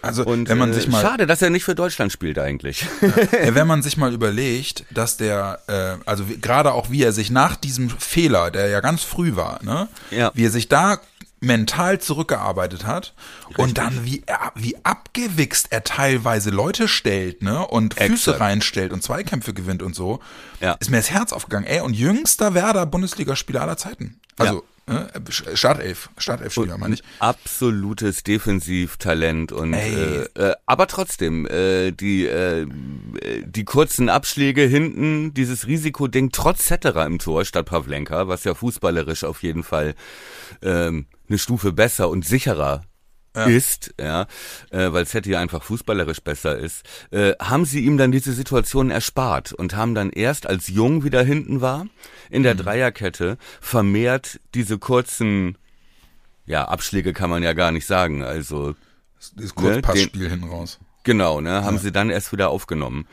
[0.00, 2.86] Also Und wenn man äh, sich mal schade, dass er nicht für Deutschland spielt eigentlich.
[3.02, 7.30] Ja, wenn man sich mal überlegt, dass der, äh, also gerade auch wie er sich
[7.30, 10.32] nach diesem Fehler, der ja ganz früh war, ne, Ja.
[10.34, 10.98] wie er sich da
[11.42, 13.14] mental zurückgearbeitet hat
[13.56, 18.40] und dann wie er, wie abgewichst er teilweise Leute stellt, ne, und Füße Exakt.
[18.40, 20.20] reinstellt und Zweikämpfe gewinnt und so,
[20.60, 20.72] Ja.
[20.80, 21.66] ist mir das Herz aufgegangen.
[21.66, 24.20] Ey, und jüngster Werder Bundesligaspieler aller Zeiten.
[24.38, 24.62] Also ne,
[25.54, 27.02] Startelf, Startelf-Spieler meine ich.
[27.20, 32.66] Absolutes Defensivtalent und äh, äh, aber trotzdem äh, die äh,
[33.44, 39.24] die kurzen Abschläge hinten, dieses Risikoding trotz Zetterer im Tor statt Pavlenka, was ja fußballerisch
[39.24, 39.94] auf jeden Fall
[40.62, 42.82] ähm, eine Stufe besser und sicherer
[43.34, 44.26] ist, ja,
[44.70, 49.52] äh, weil Zetti einfach fußballerisch besser ist, äh, haben sie ihm dann diese Situation erspart
[49.52, 51.86] und haben dann erst, als Jung wieder hinten war,
[52.30, 55.56] in der Dreierkette vermehrt diese kurzen
[56.46, 58.22] ja, Abschläge kann man ja gar nicht sagen.
[58.22, 58.74] Also
[59.36, 60.78] Dieses Kurzpassspiel hinten raus.
[61.04, 63.06] genau, ne, haben sie dann erst wieder aufgenommen.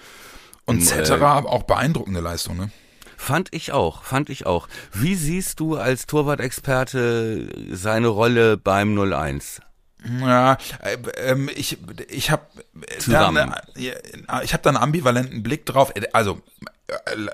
[0.66, 2.72] Und äh, Zetterer auch beeindruckende Leistung, ne?
[3.18, 4.70] Fand ich auch, fand ich auch.
[4.94, 9.62] Wie siehst du als Torwart-Experte seine Rolle beim 01?
[10.22, 11.78] Ja, äh, ähm, ich
[12.10, 12.44] ich habe
[13.00, 13.54] Zusammen.
[13.76, 15.92] ich habe da einen ambivalenten Blick drauf.
[15.96, 16.42] Äh, Also
[16.88, 16.94] äh,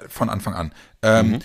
[0.10, 0.72] von Anfang an.
[1.02, 1.40] Ähm,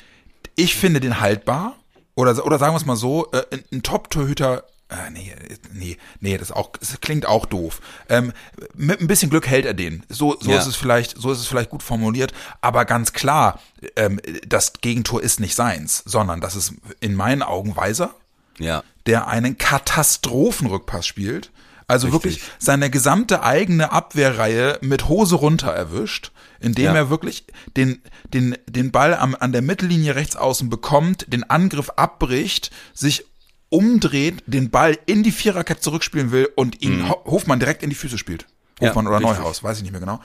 [0.56, 1.76] Ich finde den haltbar
[2.14, 5.32] oder oder sagen wir es mal so, äh, ein- ein Top-Torhüter äh, nee,
[5.72, 7.80] nee, nee, das auch, das klingt auch doof.
[8.08, 8.32] Ähm,
[8.74, 10.02] mit ein bisschen Glück hält er den.
[10.08, 10.58] So, so Ja.
[10.58, 13.60] ist es vielleicht, so ist es vielleicht gut formuliert, aber ganz klar,
[13.94, 18.16] ähm, das Gegentor ist nicht seins, sondern das ist in meinen Augen Weiser,
[18.60, 18.82] Ja.
[19.06, 21.50] der einen Katastrophenrückpass spielt.
[21.88, 22.22] Also Richtig.
[22.36, 26.94] wirklich seine gesamte eigene Abwehrreihe mit Hose runter erwischt, indem Ja.
[26.94, 27.46] er wirklich
[27.76, 28.00] den,
[28.32, 33.24] den, den Ball am, an der Mittellinie rechts außen bekommt, den Angriff abbricht, sich
[33.70, 37.96] umdreht, den Ball in die Viererkette zurückspielen will und ihn Ho- Hofmann direkt in die
[37.96, 38.46] Füße spielt.
[38.78, 38.84] Mhm.
[38.84, 39.38] Ja, Hofmann oder richtig.
[39.38, 40.20] Neuhaus, weiß ich nicht mehr genau.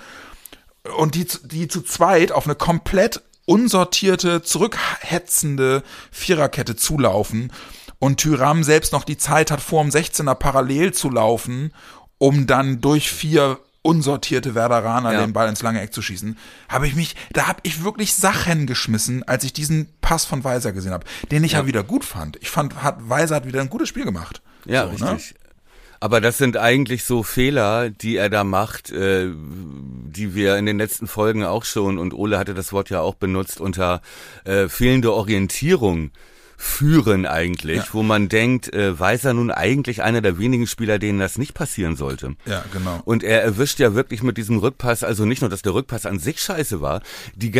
[0.98, 7.52] Und die, die zu zweit auf eine komplett unsortierte, zurückhetzende Viererkette zulaufen
[8.06, 11.74] und Tyram selbst noch die Zeit hat, vor dem 16er parallel zu laufen,
[12.20, 15.22] um dann durch vier unsortierte Werderaner Ja.
[15.22, 16.38] den Ball ins lange Eck zu schießen,
[16.70, 20.72] habe ich mich, da habe ich wirklich Sachen geschmissen, als ich diesen Pass von Weiser
[20.72, 22.38] gesehen habe, den ich ja, wieder gut fand.
[22.42, 24.42] Ich fand, hat, Weiser hat wieder ein gutes Spiel gemacht.
[24.66, 25.14] Ja, So, ne?
[25.14, 25.36] richtig.
[26.00, 30.78] Aber das sind eigentlich so Fehler, die er da macht, äh, die wir in den
[30.78, 34.02] letzten Folgen auch schon, und Ole hatte das Wort ja auch benutzt, unter
[34.44, 36.12] äh, fehlende Orientierung
[36.58, 37.88] führen eigentlich, Ja.
[37.92, 41.54] wo man denkt, äh, weiß er nun eigentlich einer der wenigen Spieler, denen das nicht
[41.54, 42.36] passieren sollte.
[42.46, 43.02] Ja, genau.
[43.06, 46.20] Und er erwischt ja wirklich mit diesem Rückpass, also nicht nur, dass der Rückpass an
[46.20, 47.02] sich scheiße war,
[47.36, 47.52] die,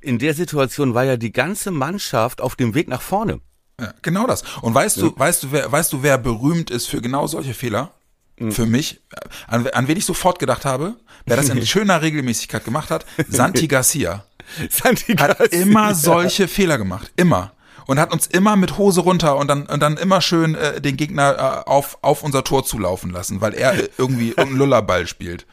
[0.00, 3.40] in der Situation war ja die ganze Mannschaft auf dem Weg nach vorne.
[3.80, 4.42] Ja, genau das.
[4.60, 7.92] Und weißt du, weißt du, wer, weißt du, wer berühmt ist für genau solche Fehler?
[8.38, 8.52] Hm.
[8.52, 9.00] Für mich,
[9.46, 13.66] an, an wen ich sofort gedacht habe, wer das in schöner Regelmäßigkeit gemacht hat, Santi
[13.68, 14.24] Garcia.
[14.70, 15.60] Santi Hat Garcia.
[15.62, 17.10] immer solche Fehler gemacht.
[17.16, 17.52] Immer.
[17.86, 20.96] Und hat uns immer mit Hose runter und dann, und dann immer schön äh, den
[20.96, 25.46] Gegner äh, auf, auf unser Tor zulaufen lassen, weil er äh, irgendwie irgendeinen Lullerball spielt.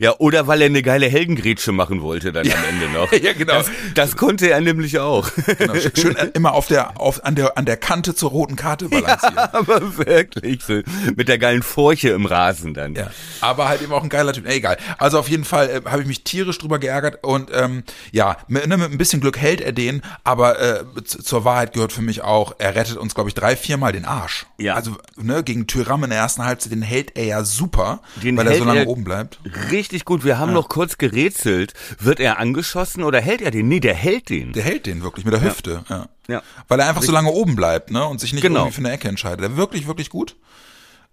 [0.00, 3.12] Ja, oder weil er eine geile Helgengrätsche machen wollte dann am Ende noch.
[3.22, 3.52] Ja, genau.
[3.54, 5.30] Das, das konnte er nämlich auch.
[5.58, 8.88] Genau, sch- schön immer auf der, auf, an der, an der Kante zur roten Karte
[8.88, 9.36] balancieren.
[9.38, 10.80] Aber wirklich so.
[11.16, 12.94] Mit der geilen Furche im Rasen dann.
[12.94, 13.10] Ja,
[13.42, 14.46] aber halt eben auch ein geiler Typ.
[14.48, 14.78] Egal.
[14.98, 18.66] Also auf jeden Fall äh, habe ich mich tierisch drüber geärgert und ähm, ja, mit,
[18.66, 22.22] ne, mit ein bisschen Glück hält er den, aber äh, zur Wahrheit gehört für mich
[22.22, 24.46] auch, er rettet uns, glaube ich, drei, viermal den Arsch.
[24.58, 24.74] Ja.
[24.74, 28.46] Also ne, gegen Tyram in der ersten Halbzeit, den hält er ja super, Den weil
[28.48, 29.31] er so lange er- oben bleibt.
[29.70, 30.24] Richtig gut.
[30.24, 31.74] Wir haben noch kurz gerätselt.
[31.98, 33.68] Wird er angeschossen oder hält er den?
[33.68, 34.52] Nee, der hält den.
[34.52, 36.08] Der hält den wirklich mit der Hüfte, ja.
[36.28, 36.42] Ja.
[36.68, 38.60] Weil er einfach so lange oben bleibt, ne, und sich nicht Genau.
[38.60, 39.40] irgendwie für eine Ecke entscheidet.
[39.40, 40.36] Der wirklich, wirklich gut.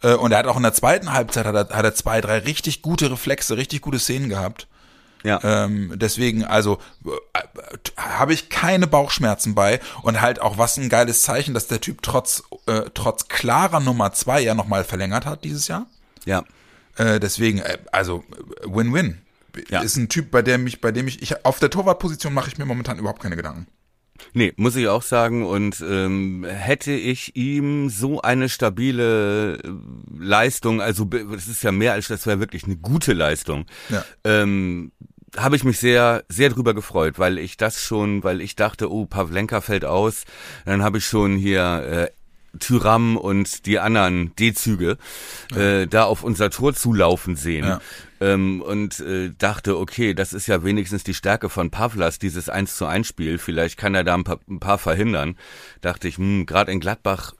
[0.01, 2.37] Äh, Und er hat auch in der zweiten Halbzeit hat er, hat er zwei, drei
[2.39, 4.67] richtig gute Reflexe, richtig gute Szenen gehabt.
[5.23, 5.41] Ja.
[5.43, 7.39] Ähm, deswegen, also äh,
[7.97, 12.01] habe ich keine Bauchschmerzen bei und halt auch was ein geiles Zeichen, dass der Typ
[12.01, 15.87] trotz äh, trotz klarer Nummer zwei ja nochmal verlängert hat dieses Jahr.
[16.25, 16.43] ja.
[16.99, 18.23] Äh, deswegen, äh, also
[18.65, 19.17] Win-Win.
[19.69, 19.81] Ja.
[19.81, 22.57] Ist ein Typ, bei dem ich, bei dem ich, ich auf der Torwartposition mache ich
[22.57, 23.65] mir momentan überhaupt keine Gedanken.
[24.33, 25.45] Nee, muss ich auch sagen.
[25.45, 29.69] Und ähm, hätte ich ihm so eine stabile äh,
[30.17, 34.03] Leistung, also das ist ja mehr als das wäre wirklich eine gute Leistung, Ja.
[34.23, 34.91] ähm,
[35.37, 39.05] habe ich mich sehr, sehr drüber gefreut, weil ich das schon, weil ich dachte, oh,
[39.05, 40.25] Pavlenka fällt aus.
[40.65, 42.18] Dann habe ich schon hier äh,
[42.57, 44.97] Tyram und die anderen D-Züge
[45.55, 47.65] äh, da auf unser Tor zulaufen sehen.
[47.65, 47.81] Ja.
[48.21, 52.75] Ähm, und äh, dachte, okay, das ist ja wenigstens die Stärke von Pavlas, dieses 1
[52.75, 53.37] zu 1 Spiel.
[53.37, 55.37] Vielleicht kann er da ein paar, ein paar verhindern.
[55.81, 57.33] Dachte ich, hm, gerade in Gladbach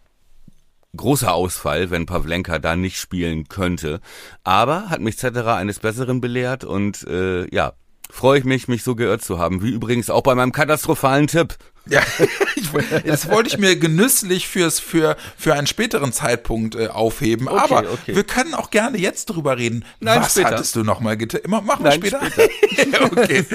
[0.95, 4.00] großer Ausfall, wenn Pavlenka da nicht spielen könnte.
[4.43, 7.74] Aber hat mich Zetterer eines Besseren belehrt und äh, ja,
[8.10, 9.62] freue ich mich, mich so geirrt zu haben.
[9.62, 11.56] Wie übrigens auch bei meinem katastrophalen Tipp.
[11.89, 12.02] Ja,
[13.06, 17.47] das wollte ich mir genüsslich fürs, für, für einen späteren Zeitpunkt äh, aufheben.
[17.47, 18.15] Okay, aber okay.
[18.15, 19.86] wir können auch gerne jetzt drüber reden.
[19.99, 20.49] Nein, Was später.
[20.52, 21.17] hattest du nochmal?
[21.43, 22.21] Immer Machen wir Nein, später.
[23.06, 23.45] okay.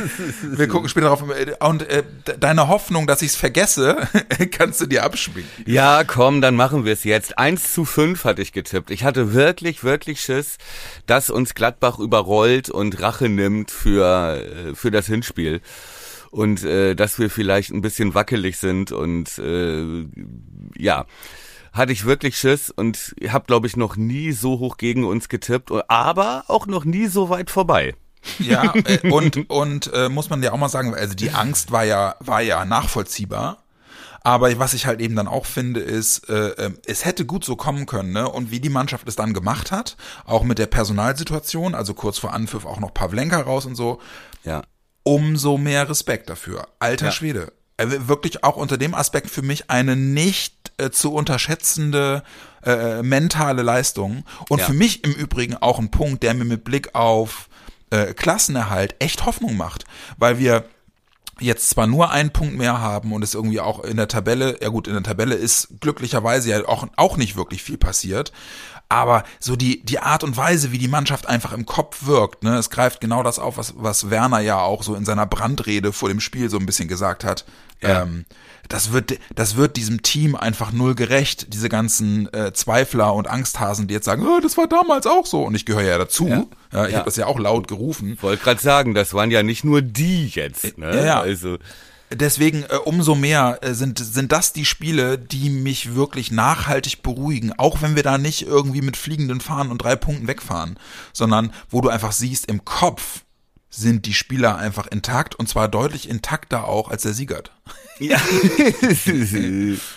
[0.42, 1.24] Wir gucken später drauf.
[1.60, 3.96] Und äh, de- deine Hoffnung, dass ich es vergesse,
[4.50, 5.64] kannst du dir abschminken.
[5.66, 7.38] Ja, komm, dann machen wir es jetzt.
[7.38, 8.90] 1 zu 5 hatte ich getippt.
[8.90, 10.58] Ich hatte wirklich, wirklich Schiss,
[11.06, 15.60] dass uns Gladbach überrollt und Rache nimmt für, äh, für das Hinspiel.
[16.34, 20.04] Und äh, dass wir vielleicht ein bisschen wackelig sind und äh,
[20.76, 21.06] ja,
[21.72, 25.70] hatte ich wirklich Schiss und habe, glaube ich, noch nie so hoch gegen uns getippt,
[25.86, 27.94] aber auch noch nie so weit vorbei.
[28.40, 31.84] Ja, äh, und, und äh, muss man ja auch mal sagen, also die Angst war
[31.84, 33.58] ja, war ja nachvollziehbar.
[34.22, 37.54] Aber was ich halt eben dann auch finde, ist, äh, äh, es hätte gut so
[37.54, 38.28] kommen können, ne?
[38.28, 42.32] Und wie die Mannschaft es dann gemacht hat, auch mit der Personalsituation, also kurz vor
[42.32, 44.00] Anpfiff auch noch Pavlenka raus und so,
[44.42, 44.62] Ja,
[45.04, 46.66] umso mehr Respekt dafür.
[46.80, 47.12] Alter Ja.
[47.12, 47.52] Schwede.
[47.76, 52.22] Äh, Wirklich auch unter dem Aspekt für mich eine nicht äh, zu unterschätzende
[52.64, 54.24] äh, mentale Leistung.
[54.48, 54.66] Und Ja.
[54.66, 57.48] für mich im Übrigen auch ein Punkt, der mir mit Blick auf
[57.90, 59.84] äh, Klassenerhalt echt Hoffnung macht.
[60.16, 60.64] Weil wir
[61.40, 64.68] jetzt zwar nur einen Punkt mehr haben und es irgendwie auch in der Tabelle, ja
[64.68, 68.32] gut, in der Tabelle ist glücklicherweise ja auch, auch nicht wirklich viel passiert,
[68.94, 72.56] aber so die, die Art und Weise, wie die Mannschaft einfach im Kopf wirkt, ne,
[72.56, 76.08] es greift genau das auf, was, was Werner ja auch so in seiner Brandrede vor
[76.08, 77.44] dem Spiel so ein bisschen gesagt hat.
[77.82, 78.02] Ja.
[78.02, 78.24] Ähm,
[78.68, 81.52] das wird, das wird diesem Team einfach null gerecht.
[81.52, 85.42] Diese ganzen äh, Zweifler und Angsthasen, die jetzt sagen, oh, das war damals auch so.
[85.42, 86.26] Und ich gehöre ja dazu.
[86.28, 86.44] Ja.
[86.72, 86.98] Ja, ich Ja.
[86.98, 88.16] habe das ja auch laut gerufen.
[88.22, 90.78] Wollte gerade sagen, das waren ja nicht nur die jetzt.
[90.78, 90.96] Ne?
[90.96, 91.20] Ja, ja.
[91.20, 91.58] Also
[92.16, 97.52] Deswegen äh, umso mehr äh, sind, sind das die Spiele, die mich wirklich nachhaltig beruhigen.
[97.58, 100.78] Auch wenn wir da nicht irgendwie mit fliegenden Fahnen und drei Punkten wegfahren,
[101.12, 103.20] sondern wo du einfach siehst, im Kopf
[103.70, 107.50] sind die Spieler einfach intakt und zwar deutlich intakter auch als der Siegert.
[107.98, 108.20] ja.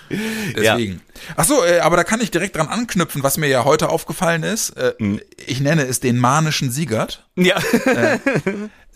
[0.10, 1.02] Deswegen.
[1.36, 4.44] Ach so, äh, aber da kann ich direkt dran anknüpfen, was mir ja heute aufgefallen
[4.44, 4.72] ist.
[4.72, 4.94] Äh,
[5.46, 7.28] Ich nenne es den manischen Siegert.
[7.36, 7.60] ja.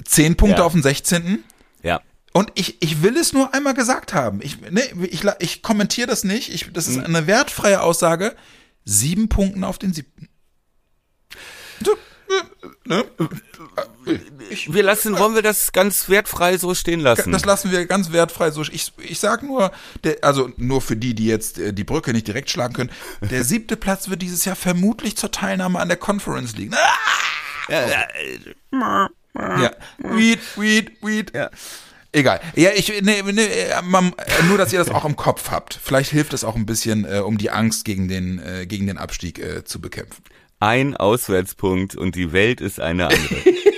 [0.04, 0.66] Zehn Punkte Ja.
[0.66, 1.44] auf den 16.
[1.84, 2.02] ja.
[2.34, 4.40] Und ich, ich will es nur einmal gesagt haben.
[4.42, 6.54] Ich, ne, ich, ich kommentiere das nicht.
[6.54, 7.06] Ich, das ist Hm.
[7.06, 8.36] eine wertfreie Aussage.
[8.86, 10.30] Sieben Punkten auf den siebten.
[11.84, 13.06] So, äh, ne?
[14.50, 17.32] Ich, Wir lassen, wollen wir das ganz wertfrei so stehen lassen?
[17.32, 18.62] das lassen wir ganz wertfrei so.
[18.64, 19.72] Ich, ich sag nur,
[20.04, 22.92] der, also nur für die, die jetzt äh, die Brücke nicht direkt schlagen können.
[23.22, 26.74] Der siebte Platz wird dieses Jahr vermutlich zur Teilnahme an der Conference League.
[26.74, 27.78] Ah!
[29.34, 29.72] Ja.
[30.00, 31.34] Weed, weed, weed.
[31.34, 31.50] Ja.
[32.14, 32.42] Egal.
[32.56, 33.48] Ja, ich, nee, nee,
[33.84, 34.14] man,
[34.48, 35.80] nur, dass ihr das auch im Kopf habt.
[35.82, 38.98] Vielleicht hilft es auch ein bisschen, äh, um die Angst gegen den, äh, gegen den
[38.98, 40.22] Abstieg äh, zu bekämpfen.
[40.60, 43.36] Ein Auswärtspunkt und die Welt ist eine andere.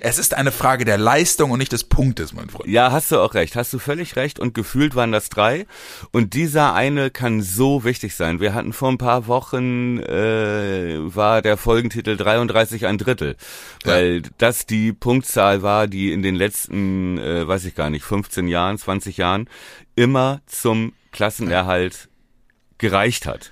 [0.00, 2.68] Es ist eine Frage der Leistung und nicht des Punktes, mein Freund.
[2.68, 5.66] Ja, hast du auch recht, hast du völlig recht und gefühlt waren das drei
[6.12, 8.40] und dieser eine kann so wichtig sein.
[8.40, 13.36] Wir hatten vor ein paar Wochen, äh, war der Folgentitel 33 ein Drittel,
[13.84, 18.48] weil das die Punktzahl war, die in den letzten, äh, weiß ich gar nicht, 15
[18.48, 19.48] Jahren, 20 Jahren
[19.94, 22.08] immer zum Klassenerhalt
[22.78, 23.50] gereicht hat.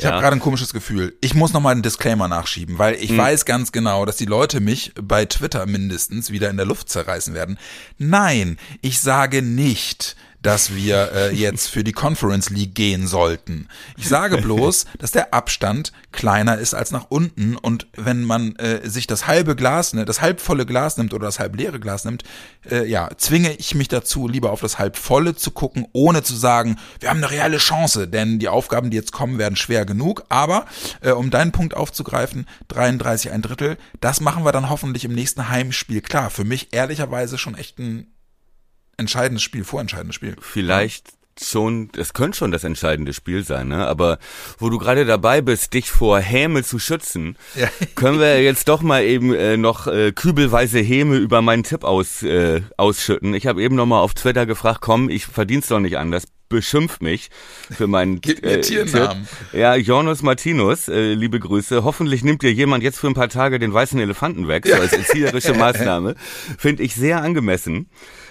[0.00, 1.16] Ich habe gerade ein komisches Gefühl.
[1.20, 3.02] Ich muss noch mal einen Disclaimer nachschieben, weil Hm.
[3.02, 6.88] ich weiß ganz genau, dass die Leute mich bei Twitter mindestens wieder in der Luft
[6.88, 7.58] zerreißen werden.
[7.98, 13.68] Nein, ich sage nicht, dass wir äh, jetzt für die Conference League gehen sollten.
[13.96, 18.88] Ich sage bloß, dass der Abstand kleiner ist als nach unten und wenn man äh,
[18.88, 22.24] sich das halbe Glas, ne, das halbvolle Glas nimmt oder das halbleere Glas nimmt,
[22.68, 26.76] äh, ja, zwinge ich mich dazu, lieber auf das halbvolle zu gucken, ohne zu sagen,
[26.98, 30.24] wir haben eine reelle Chance, denn die Aufgaben, die jetzt kommen, werden schwer genug.
[30.28, 30.66] Aber
[31.00, 35.48] äh, um deinen Punkt aufzugreifen, 33 ein Drittel, das machen wir dann hoffentlich im nächsten
[35.48, 36.30] Heimspiel klar.
[36.30, 38.06] Für mich ehrlicherweise schon echt ein
[39.00, 40.36] entscheidendes Spiel, vorentscheidendes Spiel.
[40.40, 41.08] vielleicht
[41.42, 43.86] schon, es könnte schon das entscheidende Spiel sein, ne?
[43.86, 44.18] Aber
[44.58, 47.68] wo du gerade dabei bist, dich vor Häme zu schützen, Ja.
[47.94, 52.22] können wir jetzt doch mal eben äh, noch äh, kübelweise Häme über meinen Tipp aus,
[52.22, 53.32] äh, ausschütten.
[53.32, 56.24] Ich habe eben noch mal auf Twitter gefragt, komm, ich verdien's doch nicht anders.
[56.50, 57.30] Beschimpf mich
[57.70, 59.26] für meinen Gib mir äh, Tiernamen.
[59.50, 59.60] Tipp.
[59.60, 61.84] Ja, Jonas Martinus, äh, liebe Grüße.
[61.84, 64.92] Hoffentlich nimmt dir jemand jetzt für ein paar Tage den weißen Elefanten weg, so als
[64.92, 66.16] erzieherische Maßnahme.
[66.58, 67.88] Finde ich sehr angemessen.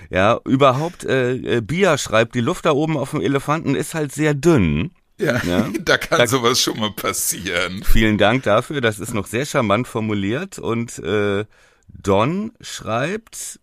[0.10, 4.12] Ja, überhaupt, äh, äh, Bia schreibt, die Luft da oben auf dem Elefanten ist halt
[4.12, 4.92] sehr dünn.
[5.20, 5.68] Ja, Ja.
[5.82, 7.84] da kann Da- sowas schon mal passieren.
[7.84, 10.58] Vielen Dank dafür, das ist noch sehr charmant formuliert.
[10.58, 11.46] Und äh,
[11.90, 13.60] Don schreibt,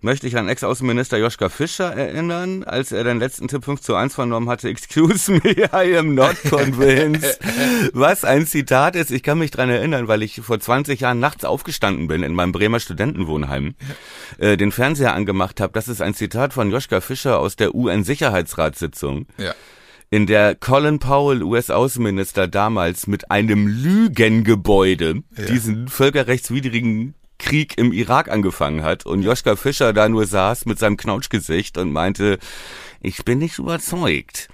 [0.00, 4.14] möchte ich an Ex-Außenminister Joschka Fischer erinnern, als er den letzten Tipp 5 zu 1
[4.14, 5.40] vernommen hatte, excuse me,
[5.72, 7.40] I am not convinced.
[7.92, 11.44] Was ein Zitat ist, ich kann mich dran erinnern, weil ich vor 20 Jahren nachts
[11.44, 13.74] aufgestanden bin in meinem Bremer Studentenwohnheim,
[14.38, 15.72] äh, den Fernseher angemacht habe.
[15.72, 19.54] Das ist ein Zitat von Joschka Fischer aus der UN-Sicherheitsratssitzung Ja.
[20.10, 27.14] in der Colin Powell, US-Außenminister, damals mit einem Lügengebäude diesen völkerrechtswidrigen
[27.48, 31.90] Krieg im Irak angefangen hat und Joschka Fischer da nur saß mit seinem Knautschgesicht und
[31.92, 32.38] meinte,
[33.00, 34.48] ich bin nicht überzeugt.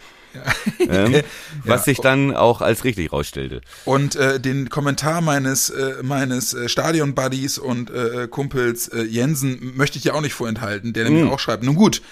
[0.80, 1.22] Ähm,
[1.64, 3.62] was sich dann auch als richtig rausstellte.
[3.84, 9.96] Und äh, den Kommentar meines äh, meines äh, Stadion-Buddies und äh, Kumpels äh, Jensen möchte
[9.96, 12.02] ich dir auch nicht vorenthalten, der nämlich auch schreibt, nun gut,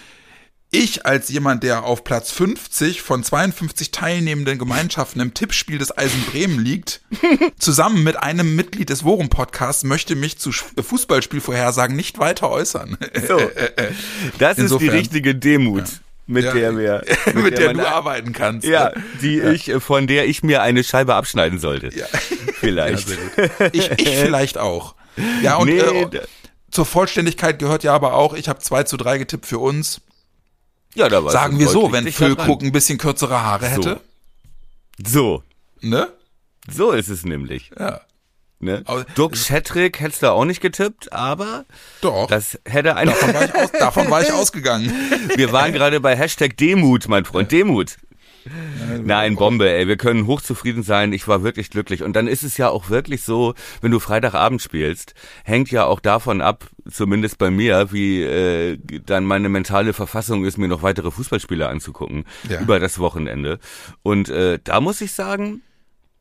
[0.75, 6.25] ich als jemand, der auf Platz 50 von 52 teilnehmenden Gemeinschaften im Tippspiel des Eisen
[6.25, 7.03] Bremen liegt,
[7.59, 12.97] zusammen mit einem Mitglied des Worum Podcasts möchte mich zu Sch- Fußballspielvorhersagen nicht weiter äußern.
[13.29, 13.39] So,
[14.39, 14.89] das ist Insofern.
[14.89, 15.85] die richtige Demut,
[16.27, 16.55] mit Ja.
[16.55, 17.05] der wir,
[17.35, 18.67] mit der man- du arbeiten kannst.
[18.67, 21.95] ja, die ich, äh, von der ich mir eine Scheibe abschneiden sollte.
[21.95, 22.07] Ja.
[22.55, 23.11] Vielleicht.
[23.11, 23.69] Ja.
[23.73, 24.95] Ich, ich vielleicht auch.
[25.43, 26.09] Ja, und Nee, äh,
[26.71, 30.01] zur Vollständigkeit gehört ja aber auch, ich habe 2 zu 3 getippt für uns.
[30.95, 32.11] Ja, da warst Sagen wir so, wenn.
[32.11, 34.01] Füllkrug ein bisschen kürzere Haare hätte.
[35.07, 35.43] So,
[35.81, 36.09] Ne?
[36.71, 37.71] so ist es nämlich.
[37.79, 38.03] Ja.
[38.61, 38.85] Ne?
[39.17, 41.65] Dirk Schettrig hättest du auch nicht getippt, aber
[42.01, 42.29] Doch.
[42.29, 43.09] das hätte ein.
[43.09, 44.93] davon, war ich aus, davon war ich ausgegangen.
[45.35, 47.51] Wir waren gerade bei Hashtag Demut, mein Freund.
[47.51, 47.97] Demut.
[49.05, 49.87] Nein, Bombe, ey.
[49.89, 51.13] Wir können hochzufrieden sein.
[51.13, 52.03] Ich war wirklich glücklich.
[52.03, 55.15] Und dann ist es ja auch wirklich so, wenn du Freitagabend spielst,
[55.45, 60.59] hängt ja auch davon ab, zumindest bei mir, wie äh, dann meine mentale Verfassung ist,
[60.59, 62.61] mir noch weitere Fußballspiele anzugucken Ja.
[62.61, 63.59] über das Wochenende.
[64.03, 65.63] Und äh, da muss ich sagen,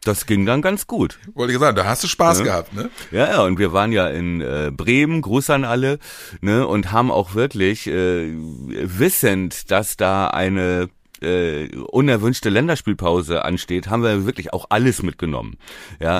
[0.04, 1.20] das ging dann ganz gut.
[1.36, 2.90] Wollte ich sagen, da hast du Spaß gehabt, ne?
[3.12, 6.00] Ja, ja, und wir waren ja in äh, Bremen, Gruß an alle,
[6.42, 10.90] ne, und haben auch wirklich, äh, wissend, dass da eine
[11.22, 15.58] äh, unerwünschte Länderspielpause ansteht, haben wir wirklich auch alles mitgenommen.
[16.00, 16.20] Ja,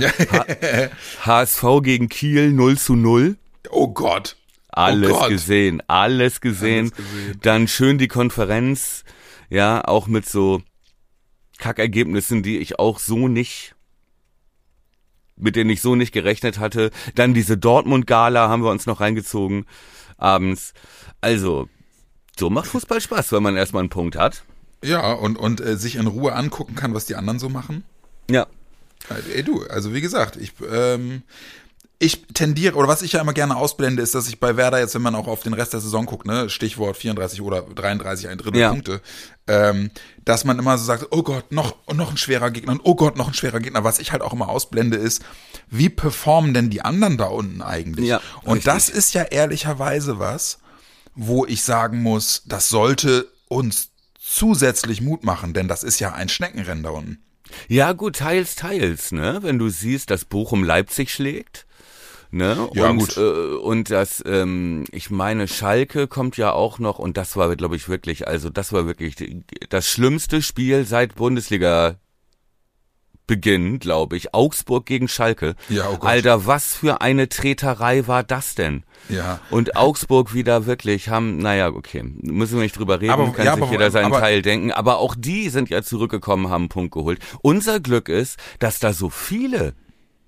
[1.26, 3.38] HSV gegen Kiel 0 zu 0.
[3.70, 4.36] Oh Gott.
[4.70, 6.92] Alles Oh gesehen, alles gesehen.
[6.94, 7.40] Alles gesehen.
[7.42, 9.04] Dann schön die Konferenz,
[9.50, 10.62] ja, auch mit so
[11.58, 13.76] Kackergebnissen, die ich auch so nicht,
[15.36, 16.92] mit denen ich so nicht gerechnet hatte.
[17.16, 19.66] Dann diese Dortmund-Gala haben wir uns noch reingezogen
[20.18, 20.74] abends.
[21.20, 21.68] Also,
[22.40, 24.44] so macht Fußball Spaß, wenn man erstmal einen Punkt hat.
[24.84, 27.84] Ja, und, und äh, sich in Ruhe angucken kann, was die anderen so machen.
[28.30, 28.48] Ja.
[29.34, 31.24] Ey, du, also wie gesagt, ich, ähm,
[32.02, 34.96] ich tendiere, oder was ich ja immer gerne ausblende, ist, dass ich bei Werder jetzt,
[34.96, 38.40] wenn man auch auf den Rest der Saison guckt, ne, Stichwort 34 oder 33, ein
[38.40, 38.70] Drittel Ja.
[38.72, 39.02] Punkte,
[39.48, 39.92] ähm,
[40.26, 43.18] dass man immer so sagt, oh Gott, noch, noch ein schwerer Gegner, und oh Gott,
[43.18, 43.84] noch ein schwerer Gegner.
[43.84, 45.22] Was ich halt auch immer ausblende, ist,
[45.70, 48.08] wie performen denn die anderen da unten eigentlich?
[48.08, 48.66] Ja, und richtig.
[48.66, 50.58] das ist ja ehrlicherweise was,
[51.14, 53.91] wo ich sagen muss, das sollte uns
[54.36, 57.20] zusätzlich Mut machen, denn das ist ja ein Schneckenrennen da unten.
[57.68, 59.40] Ja, gut, teils, teils, ne?
[59.42, 61.66] Wenn du siehst, dass Bochum Leipzig schlägt.
[62.34, 62.70] Ne?
[62.74, 63.18] Ja, und, gut.
[63.18, 67.76] Äh, und das, ähm, ich meine, Schalke kommt ja auch noch und das war, glaube
[67.76, 69.16] ich, wirklich, also das war wirklich
[69.70, 71.98] das schlimmste Spiel seit Bundesliga
[73.32, 74.34] Beginn, glaube ich.
[74.34, 75.56] Augsburg gegen Schalke.
[75.70, 76.10] Ja, oh Gott.
[76.10, 78.84] Alter, was für eine Treterei war das denn?
[79.08, 79.40] Ja.
[79.50, 83.54] Und Augsburg wieder wirklich haben, naja, okay, müssen wir nicht drüber reden, Aber- kann ja,
[83.54, 84.74] sich aber- jeder seinen aber- Teil denken.
[84.74, 87.20] Aber auch die sind ja zurückgekommen, haben einen Punkt geholt.
[87.42, 89.76] Unser Glück ist, dass da so viele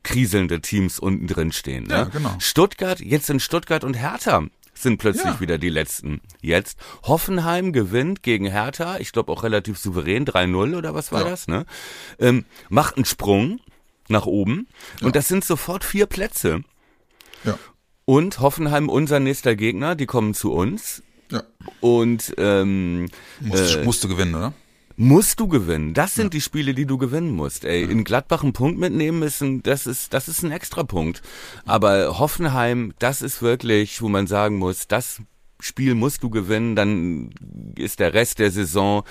[0.04, 1.84] kriselnde Teams unten drin stehen.
[1.84, 1.94] Ne?
[1.94, 2.36] Ja, genau.
[2.40, 4.44] Stuttgart, jetzt sind Stuttgart und Hertha
[4.74, 5.40] sind plötzlich Ja.
[5.40, 6.22] wieder die letzten.
[6.42, 11.30] Jetzt Hoffenheim gewinnt gegen Hertha, ich glaube auch relativ souverän, 3-0 oder was war Ja.
[11.30, 11.66] das, ne?
[12.20, 13.60] Ähm, macht einen Sprung
[14.10, 14.68] nach oben
[15.02, 16.62] und das sind sofort vier Plätze.
[17.44, 17.58] Ja.
[18.06, 21.04] Und Hoffenheim, unser nächster Gegner, die kommen zu uns.
[21.32, 21.44] Ja.
[21.80, 23.08] Und ähm,
[23.40, 24.54] Musst, äh, musst du gewinnen, oder?
[24.96, 25.94] Musst du gewinnen.
[25.94, 27.66] Das sind die Spiele, die du gewinnen musst.
[27.66, 31.22] Ey, in Gladbach einen Punkt mitnehmen ist ein, das ist, das ist ein Extrapunkt.
[31.66, 35.22] Aber Hoffenheim, das ist wirklich, wo man sagen muss, das
[35.60, 37.30] Spiel musst du gewinnen, dann
[37.78, 39.04] ist der Rest der Saison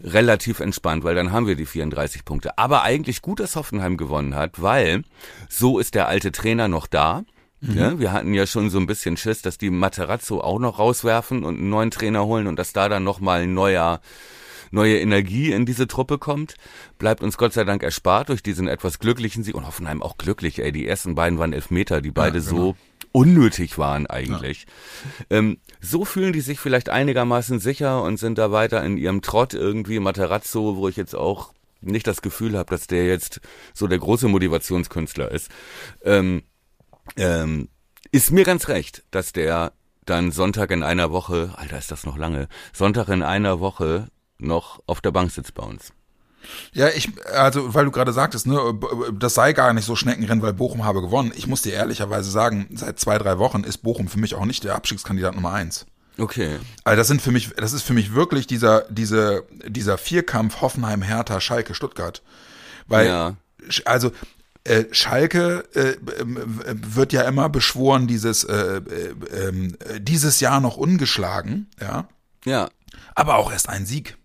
[0.00, 2.58] relativ entspannt, weil dann haben wir die 34 Punkte.
[2.58, 5.04] Aber eigentlich gut, dass Hoffenheim gewonnen hat, weil
[5.48, 7.24] so ist der alte Trainer noch da.
[7.62, 11.42] Ja, wir hatten ja schon so ein bisschen Schiss, dass die Materazzo auch noch rauswerfen
[11.42, 14.00] und einen neuen Trainer holen und dass da dann nochmal ein neuer
[14.76, 16.54] neue Energie in diese Truppe kommt.
[16.98, 19.56] Bleibt uns Gott sei Dank erspart durch diesen etwas glücklichen Sieg.
[19.56, 20.70] Und Hoffenheim auch glücklich, ey.
[20.70, 22.50] Die ersten beiden waren Elfmeter, die beide genau.
[22.50, 22.76] so
[23.10, 24.66] unnötig waren eigentlich.
[25.30, 29.54] Ähm, so fühlen die sich vielleicht einigermaßen sicher und sind da weiter in ihrem Trott
[29.54, 29.98] irgendwie.
[29.98, 33.40] Materazzo, wo ich jetzt auch nicht das Gefühl habe, dass der jetzt
[33.74, 35.50] so der große Motivationskünstler ist.
[36.04, 36.42] Ähm,
[37.16, 37.68] ähm,
[38.12, 39.72] ist mir ganz recht, dass der
[40.04, 44.08] dann Sonntag in einer Woche, Alter, ist das noch lange, Sonntag in einer Woche
[44.38, 45.92] noch auf der Bank sitzt bei uns.
[46.72, 48.58] Ja, ich, also, weil du gerade sagtest, ne,
[49.18, 51.32] das sei gar nicht so Schneckenrennen, weil Bochum habe gewonnen.
[51.34, 54.62] Ich muss dir ehrlicherweise sagen, seit zwei, drei Wochen ist Bochum für mich auch nicht
[54.64, 55.86] der Abstiegskandidat Nummer eins.
[56.18, 56.58] Okay.
[56.84, 61.02] Also das sind für mich, das ist für mich wirklich dieser, diese, dieser Vierkampf Hoffenheim,
[61.02, 62.22] Hertha, Schalke, Stuttgart.
[62.86, 63.36] Weil, Ja.
[63.84, 64.12] Also,
[64.62, 70.76] äh, Schalke äh, wird ja immer beschworen, dieses, äh, äh, ähm, äh, dieses Jahr noch
[70.76, 72.08] ungeschlagen, ja.
[72.44, 72.68] Ja.
[73.14, 74.16] aber auch erst ein Sieg.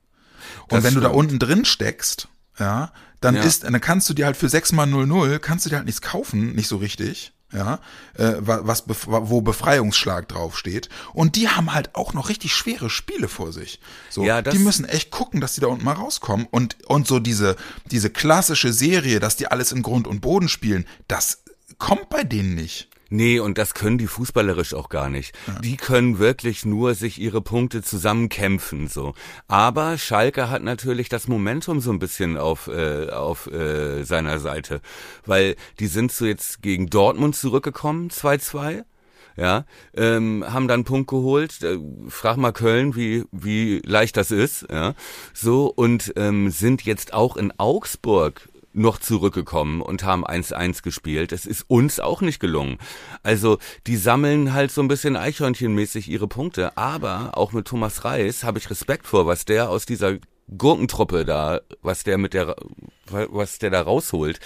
[0.71, 1.19] Und Das wenn du da stimmt.
[1.19, 2.27] unten drin steckst,
[2.59, 3.43] ja, dann Ja.
[3.43, 6.01] ist, dann kannst du dir halt für 6 mal 0-0, kannst du dir halt nichts
[6.01, 7.79] kaufen, nicht so richtig, ja,
[8.17, 10.89] äh, wa- was, wo Befreiungsschlag draufsteht.
[11.13, 13.79] Und die haben halt auch noch richtig schwere Spiele vor sich.
[14.09, 16.47] So, Ja, die müssen echt gucken, dass die da unten mal rauskommen.
[16.49, 17.57] Und, und so diese,
[17.91, 21.43] diese klassische Serie, dass die alles in Grund und Boden spielen, das
[21.77, 22.87] kommt bei denen nicht.
[23.13, 25.37] Nee, und das können die fußballerisch auch gar nicht.
[25.61, 29.13] Die können wirklich nur sich ihre Punkte zusammenkämpfen, so.
[29.49, 34.79] Aber Schalke hat natürlich das Momentum so ein bisschen auf, äh, auf äh, seiner Seite.
[35.25, 38.85] Weil die sind so jetzt gegen Dortmund zurückgekommen, 2-2.
[39.35, 41.63] Ja, ähm, haben dann einen Punkt geholt.
[41.63, 44.67] Äh, frag mal Köln, wie wie leicht das ist.
[44.69, 44.93] Ja,
[45.33, 51.31] so und ähm, sind jetzt auch in Augsburg noch zurückgekommen und haben 1-1 gespielt.
[51.31, 52.77] Es ist uns auch nicht gelungen.
[53.23, 53.57] Also
[53.87, 56.77] die sammeln halt so ein bisschen Eichhörnchenmäßig ihre Punkte.
[56.77, 60.17] Aber auch mit Thomas Reis habe ich Respekt vor, was der aus dieser
[60.57, 62.55] Gurkentruppe da, was der mit der,
[63.07, 64.39] was der da rausholt.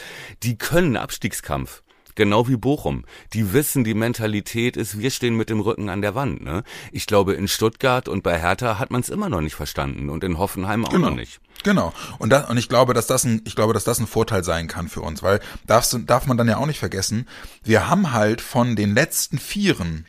[0.43, 1.83] Die können Abstiegskampf.
[2.15, 3.05] Genau wie Bochum.
[3.33, 6.41] Die wissen, die Mentalität ist, wir stehen mit dem Rücken an der Wand.
[6.43, 6.63] Ne?
[6.91, 10.23] Ich glaube, in Stuttgart und bei Hertha hat man es immer noch nicht verstanden und
[10.23, 11.09] in Hoffenheim auch Genau.
[11.09, 11.41] noch nicht.
[11.63, 11.93] Genau.
[12.17, 14.67] Und, das, und ich glaube, dass das ein, ich glaube, dass das ein Vorteil sein
[14.67, 17.27] kann für uns, weil darfst, darf man dann ja auch nicht vergessen,
[17.63, 20.05] wir haben halt von den letzten Vieren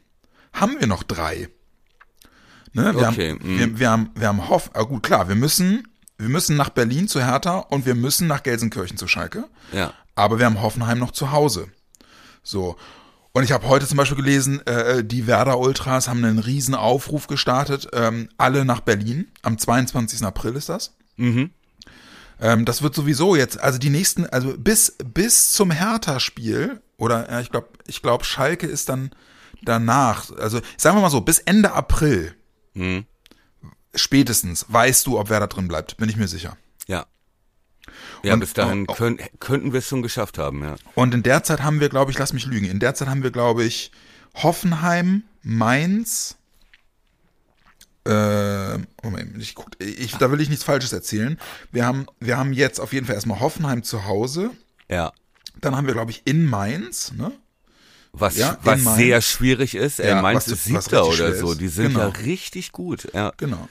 [0.52, 1.48] haben wir noch drei.
[2.72, 2.94] Ne?
[2.94, 3.58] Wir, Okay, haben, mm.
[3.58, 5.88] wir, wir haben, wir haben Hoff, ah, gut, klar, wir müssen,
[6.18, 9.44] wir müssen nach Berlin zu Hertha und wir müssen nach Gelsenkirchen zu Schalke.
[9.72, 9.92] Ja.
[10.14, 11.68] Aber wir haben Hoffenheim noch zu Hause.
[12.46, 12.76] So.
[13.32, 17.26] Und ich habe heute zum Beispiel gelesen, äh, die Werder Ultras haben einen riesen Aufruf
[17.26, 19.28] gestartet, ähm, alle nach Berlin.
[19.42, 20.22] Am 22.
[20.24, 20.94] April ist das.
[21.16, 21.50] Mhm.
[22.40, 27.40] Ähm, das wird sowieso jetzt, also die nächsten, also bis, bis zum Hertha-Spiel, oder ja,
[27.40, 29.10] ich glaube, ich glaube, Schalke ist dann
[29.62, 32.34] danach, also sagen wir mal so, bis Ende April
[32.74, 33.06] Mhm.
[33.94, 36.58] spätestens weißt du, ob wer da drin bleibt, bin ich mir sicher.
[36.86, 37.06] Ja.
[38.26, 40.74] Ja, Und- bis dahin können, könnten wir es schon geschafft haben, ja.
[40.94, 43.22] Und in der Zeit haben wir, glaube ich, lass mich lügen, in der Zeit haben
[43.22, 43.92] wir, glaube ich,
[44.34, 46.36] Hoffenheim, Mainz,
[48.04, 51.38] äh, Moment, ich guck, ich, da will ich nichts Falsches erzählen.
[51.72, 54.50] Wir haben, wir haben jetzt auf jeden Fall erstmal Hoffenheim zu Hause,
[54.88, 55.12] Ja.
[55.60, 57.32] dann haben wir, glaube ich, in Mainz, ne?
[58.12, 58.96] Was, Ja, was Mainz.
[58.98, 59.98] sehr schwierig ist.
[59.98, 61.54] Ja, Ja, Mainz was- ist Siebter oder so.
[61.54, 62.00] Die sind Genau.
[62.00, 63.08] ja richtig gut.
[63.12, 63.32] Ja.
[63.36, 63.68] Genau.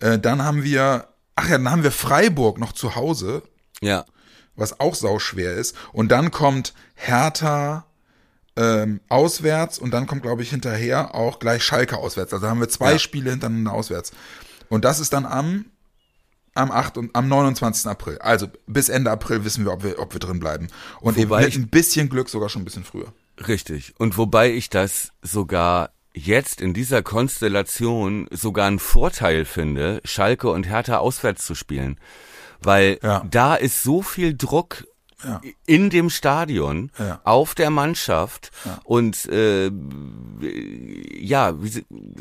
[0.00, 3.42] Äh, dann haben wir, ach ja, dann haben wir Freiburg noch zu Hause,
[3.80, 4.04] ja.
[4.56, 5.74] was auch sauschwer ist.
[5.92, 7.86] Und dann kommt Hertha
[8.56, 12.32] ähm, auswärts und dann kommt, glaube ich, hinterher auch gleich Schalke auswärts.
[12.32, 12.98] Also haben wir zwei Ja.
[12.98, 14.12] Spiele hintereinander auswärts.
[14.68, 15.66] Und das ist dann am,
[16.54, 17.86] am 8 und am 29.
[17.86, 18.18] April.
[18.18, 20.68] Also bis Ende April wissen wir, ob wir, ob wir drin bleiben.
[21.00, 23.12] Und eben Wobei mit ich- ein bisschen Glück sogar schon ein bisschen früher.
[23.48, 23.94] Richtig.
[23.98, 30.68] Und wobei ich das sogar jetzt in dieser Konstellation sogar einen Vorteil finde, Schalke und
[30.68, 31.98] Hertha auswärts zu spielen.
[32.64, 33.24] Weil Ja.
[33.30, 34.84] da ist so viel Druck
[35.24, 35.40] Ja.
[35.66, 37.20] in dem Stadion, Ja.
[37.24, 38.78] auf der Mannschaft Ja.
[38.84, 39.70] und äh,
[41.18, 41.54] ja,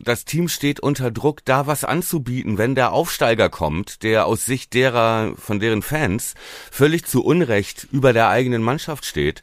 [0.04, 4.74] das Team steht unter Druck, da was anzubieten, wenn der Aufsteiger kommt, der aus Sicht
[4.74, 6.34] derer, von deren Fans,
[6.72, 9.41] völlig zu Unrecht über der eigenen Mannschaft steht.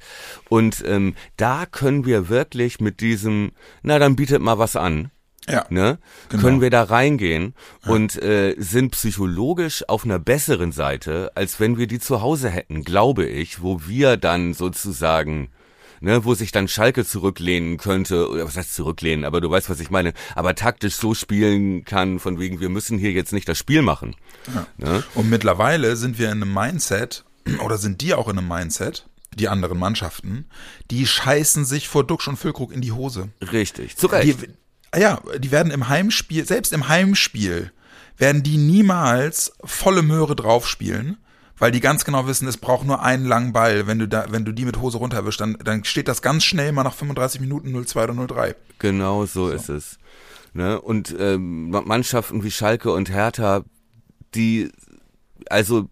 [0.49, 5.11] Und ähm, da können wir wirklich mit diesem, na dann bietet mal was an,
[5.51, 5.67] Ja.
[5.71, 5.99] ne,
[6.29, 6.43] Genau.
[6.43, 7.55] können wir da reingehen
[7.87, 12.85] und äh, sind psychologisch auf einer besseren Seite, als wenn wir die zu Hause hätten,
[12.85, 15.51] glaube ich, wo wir dann sozusagen
[16.03, 19.81] Ne, wo sich dann Schalke zurücklehnen könnte, oder was heißt zurücklehnen, aber du weißt, was
[19.81, 23.59] ich meine, aber taktisch so spielen kann, von wegen, wir müssen hier jetzt nicht das
[23.59, 24.17] Spiel machen.
[24.79, 25.05] Ne?
[25.15, 27.27] Und mittlerweile sind wir in einem Mindset,
[27.63, 30.47] oder sind die auch in einem Mindset, die anderen Mannschaften,
[30.91, 33.29] die scheißen sich vor Duxch und Füllkrug in die Hose.
[33.53, 34.41] Richtig, zu Recht.
[34.41, 34.49] Die,
[34.97, 37.73] ja, die werden im Heimspiel, selbst im Heimspiel,
[38.17, 41.19] werden die niemals volle Möhre draufspielen,
[41.59, 43.87] weil die ganz genau wissen, es braucht nur einen langen Ball.
[43.87, 46.73] Wenn du da, wenn du die mit Hose runterwischst, dann, dann steht das ganz schnell
[46.73, 48.55] mal nach 35 Minuten 0-2 oder 0-3.
[48.79, 49.99] Genau so, ist es.
[50.53, 50.81] Ne?
[50.81, 53.63] Und ähm, Mannschaften wie Schalke und Hertha,
[54.35, 54.71] die,
[55.49, 55.89] also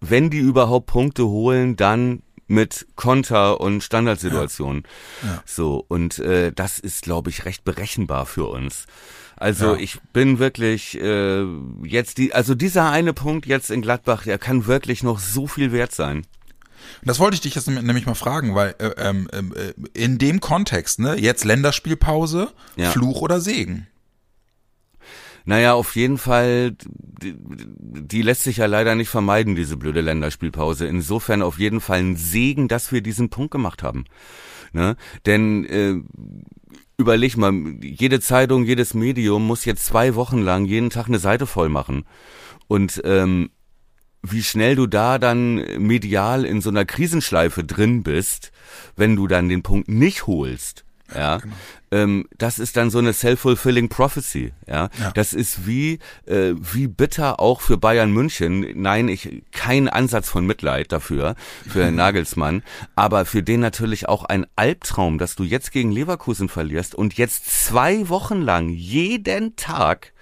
[0.00, 4.82] wenn die überhaupt Punkte holen, dann mit Konter und Standardsituationen.
[5.22, 5.42] Ja.
[5.46, 8.86] So, und äh, das ist, glaube ich, recht berechenbar für uns.
[9.36, 9.80] Also Ja.
[9.80, 11.44] ich bin wirklich äh,
[11.84, 15.70] jetzt die, also dieser eine Punkt jetzt in Gladbach, der kann wirklich noch so viel
[15.70, 16.26] wert sein.
[17.04, 20.98] Das wollte ich dich jetzt nämlich mal fragen, weil äh, ähm, äh, in dem Kontext,
[20.98, 22.90] ne, jetzt Länderspielpause, Ja.
[22.90, 23.86] Fluch oder Segen?
[25.48, 26.76] Naja, auf jeden Fall,
[27.22, 30.86] die, die lässt sich ja leider nicht vermeiden, diese blöde Länderspielpause.
[30.86, 34.04] Insofern auf jeden Fall ein Segen, dass wir diesen Punkt gemacht haben.
[34.74, 34.94] Ne?
[35.24, 35.94] Denn äh,
[36.98, 41.46] überleg mal, jede Zeitung, jedes Medium muss jetzt zwei Wochen lang jeden Tag eine Seite
[41.46, 42.04] voll machen.
[42.66, 43.48] Und ähm,
[44.20, 48.52] wie schnell du da dann medial in so einer Krisenschleife drin bist,
[48.96, 50.84] wenn du dann den Punkt nicht holst.
[51.14, 51.40] Ja,
[51.90, 54.52] ähm, das ist dann so eine self-fulfilling prophecy.
[54.66, 55.10] Ja, Ja.
[55.12, 58.66] das ist wie äh, wie bitter auch für Bayern München.
[58.74, 61.34] Nein, ich kein Ansatz von Mitleid dafür
[61.66, 62.62] für Herrn Nagelsmann,
[62.94, 67.46] aber für den natürlich auch ein Albtraum, dass du jetzt gegen Leverkusen verlierst und jetzt
[67.64, 70.12] zwei Wochen lang jeden Tag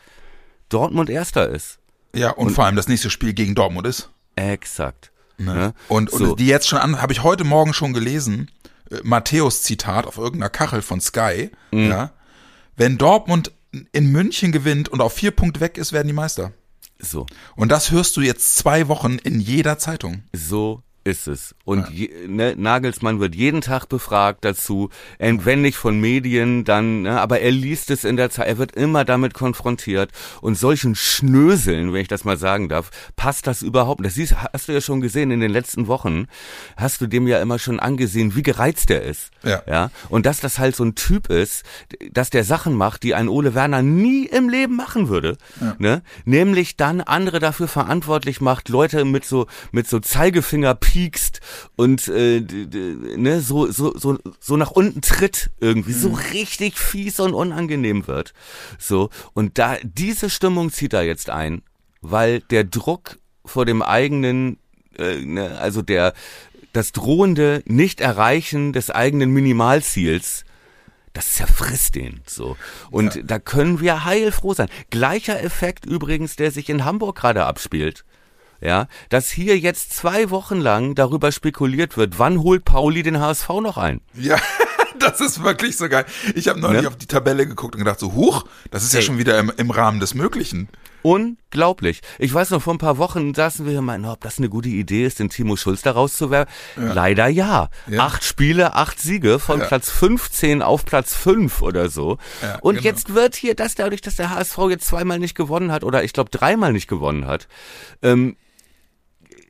[0.69, 1.79] Dortmund Erster ist.
[2.15, 4.11] Ja, und, vor allem das nächste Spiel gegen Dortmund ist.
[4.37, 5.11] Exakt.
[5.39, 5.75] Ne?
[5.89, 6.35] Und, und So.
[6.37, 8.51] die jetzt schon an, habe ich heute Morgen schon gelesen,
[8.91, 11.91] äh, Matthäus Zitat auf irgendeiner Kachel von Sky, Mhm.
[11.91, 12.13] ja.
[12.77, 13.53] Wenn Dortmund
[13.93, 16.53] in München gewinnt und auf vier Punkte weg ist, werden die Meister.
[16.99, 17.27] So.
[17.57, 20.23] Und das hörst du jetzt zwei Wochen in jeder Zeitung.
[20.33, 21.55] So ist es.
[21.65, 27.21] Und je, ne, Nagelsmann wird jeden Tag befragt dazu, wenn nicht von Medien, dann, ne,
[27.21, 30.11] aber er liest es in der Zeit, er wird immer damit konfrontiert.
[30.41, 34.05] Und solchen Schnöseln, wenn ich das mal sagen darf, passt das überhaupt.
[34.05, 36.27] Das siehst, hast du ja schon gesehen in den letzten Wochen,
[36.77, 39.31] hast du dem ja immer schon angesehen, wie gereizt er ist.
[39.45, 39.63] Ja.
[39.67, 39.91] ja.
[40.09, 41.63] Und dass das halt so ein Typ ist,
[42.11, 45.37] dass der Sachen macht, die ein Ole Werner nie im Leben machen würde.
[45.61, 45.77] Ja.
[45.79, 46.03] Ne?
[46.25, 51.41] Nämlich dann andere dafür verantwortlich macht, Leute mit so, mit so Zeigefinger piekst
[51.77, 55.99] und äh, ne, so, so, so, so nach unten tritt irgendwie, mhm.
[55.99, 58.33] so richtig fies und unangenehm wird.
[58.79, 61.61] So, und da diese Stimmung zieht er jetzt ein,
[62.01, 64.59] weil der Druck vor dem eigenen,
[64.97, 66.15] äh, ne, also der
[66.73, 70.45] das drohende Nicht-Erreichen des eigenen Minimalziels
[71.13, 72.59] das zerfrisst den so.
[72.91, 73.23] Und ja.
[73.23, 74.69] da können wir heilfroh sein.
[74.91, 78.05] Gleicher Effekt übrigens, der sich in Hamburg gerade abspielt
[78.67, 83.49] ja, dass hier jetzt zwei Wochen lang darüber spekuliert wird, wann holt Pauli den HSV
[83.63, 84.01] noch ein?
[84.15, 84.37] Ja.
[84.99, 86.07] Das ist wirklich so geil.
[86.35, 86.89] Ich habe neulich ne?
[86.89, 89.01] auf die Tabelle geguckt und gedacht so, huch, das ist hey.
[89.01, 90.71] ja schon wieder im, im Rahmen des Möglichen.
[91.03, 92.01] Unglaublich.
[92.19, 94.49] Ich weiß noch, vor ein paar Wochen saßen wir hier und meinten, ob das eine
[94.49, 96.53] gute Idee ist, den Timo Schulz da rauszuwerfen.
[96.77, 96.93] Ja.
[96.95, 97.69] Leider ja.
[97.87, 98.01] ja.
[98.01, 99.67] Acht Spiele, acht Siege von ja.
[99.67, 102.19] Platz 15 auf Platz 5 oder so.
[102.61, 102.85] und genau.
[102.85, 106.13] jetzt wird hier das dadurch, dass der HSV jetzt zweimal nicht gewonnen hat oder ich
[106.13, 107.47] glaube dreimal nicht gewonnen hat,
[108.03, 108.37] ähm,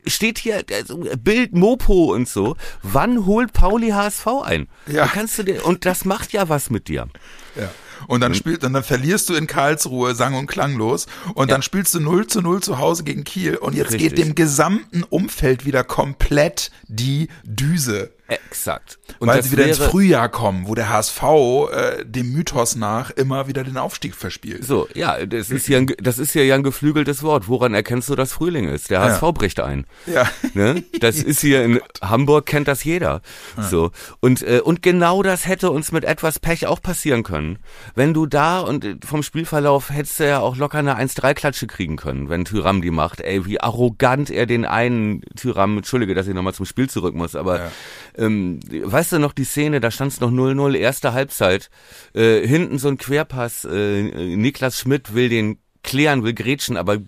[0.06, 2.56] steht hier also Bild Mopo und so.
[2.82, 4.68] Wann holt Pauli HSV ein?
[4.86, 5.04] Ja.
[5.04, 7.08] Da kannst du dir, und das macht ja was mit dir.
[7.54, 7.70] Ja.
[8.08, 11.06] Und dann spielt, und dann verlierst du in Karlsruhe sang- und klanglos.
[11.34, 11.54] Und ja.
[11.54, 13.56] dann spielst du 0 zu 0 zu Hause gegen Kiel.
[13.56, 14.14] Und jetzt Richtig.
[14.14, 18.12] geht dem gesamten Umfeld wieder komplett die Düse.
[18.28, 18.98] Exakt.
[19.20, 23.46] Und Weil sie wieder ins Frühjahr kommen, wo der HSV äh, dem Mythos nach immer
[23.46, 24.64] wieder den Aufstieg verspielt.
[24.64, 27.46] So, ja, das ist ja ein, das ist ja ein geflügeltes Wort.
[27.46, 28.90] Woran erkennst du, dass Frühling ist?
[28.90, 29.30] Der HSV ja.
[29.30, 29.86] bricht ein.
[30.06, 30.28] Ja.
[30.54, 30.82] Ne?
[31.00, 33.20] Das ist hier in Hamburg kennt das jeder.
[33.56, 33.62] Ja.
[33.62, 37.58] So und äh, und genau das hätte uns mit etwas Pech auch passieren können,
[37.94, 41.66] wenn du da und äh, vom Spielverlauf hättest du ja auch locker eine 1-3 Klatsche
[41.66, 43.20] kriegen können, wenn Tyram die macht.
[43.20, 47.36] Ey, wie arrogant er den einen Tyram, entschuldige, dass ich nochmal zum Spiel zurück muss,
[47.36, 47.70] aber ja
[48.16, 51.70] ähm, weißt du noch die Szene, da stand es noch 0-0, erste Halbzeit,
[52.14, 54.02] äh, hinten so ein Querpass, äh,
[54.36, 56.98] Niklas Schmidt will den klären, will grätschen, aber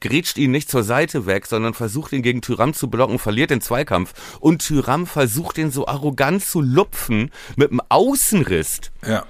[0.00, 3.60] grätscht ihn nicht zur Seite weg, sondern versucht ihn gegen Tyram zu blocken, verliert den
[3.60, 4.38] Zweikampf.
[4.38, 8.80] Und Tyram versucht ihn so arrogant zu lupfen mit einem Außenriss.
[9.06, 9.24] Ja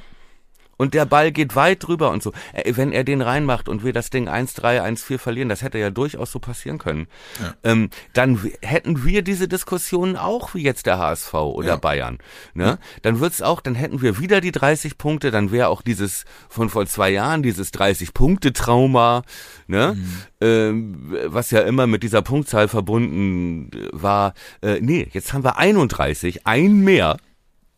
[0.79, 2.33] und der Ball geht weit drüber und so.
[2.55, 5.91] Äh, wenn er den reinmacht und wir das Ding 1-3, 1-4 verlieren, das hätte ja
[5.91, 7.09] durchaus so passieren können,
[7.41, 7.55] ja.
[7.65, 11.77] ähm, dann hätten wir diese Diskussionen auch wie jetzt der HSV oder ja.
[11.77, 12.19] Bayern.
[12.55, 12.65] Ne?
[12.65, 12.79] Ja.
[13.03, 16.71] Dann wird's auch, dann hätten wir wieder die 30 Punkte, dann wäre auch dieses von
[16.71, 19.23] vor zwei Jahren, dieses 30-Punkte-Trauma,
[19.67, 19.97] ne?
[19.97, 20.23] Mhm.
[20.41, 24.35] Ähm, was ja immer mit dieser Punktzahl verbunden war.
[24.63, 27.17] Äh, nee, jetzt haben wir 31, ein mehr,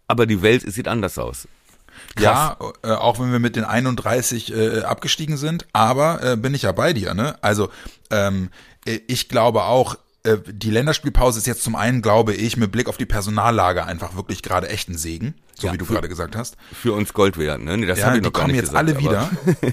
[0.07, 1.49] aber die Welt sieht anders aus.
[2.17, 2.25] Krass.
[2.25, 6.63] Ja, äh, auch wenn wir mit den 31 äh, abgestiegen sind, aber äh, bin ich
[6.63, 7.37] ja bei dir, ne?
[7.43, 7.71] Also
[8.11, 8.51] ähm,
[8.85, 12.89] äh, ich glaube auch, äh, die Länderspielpause ist jetzt zum einen, glaube ich, mit Blick
[12.89, 16.37] auf die Personallage einfach wirklich gerade echt ein Segen, so ja, wie du gerade gesagt
[16.37, 16.59] hast.
[16.75, 17.79] Für uns Gold wert, ne?
[17.79, 19.31] Nee, das ja, ich die kommen jetzt gesagt, alle wieder.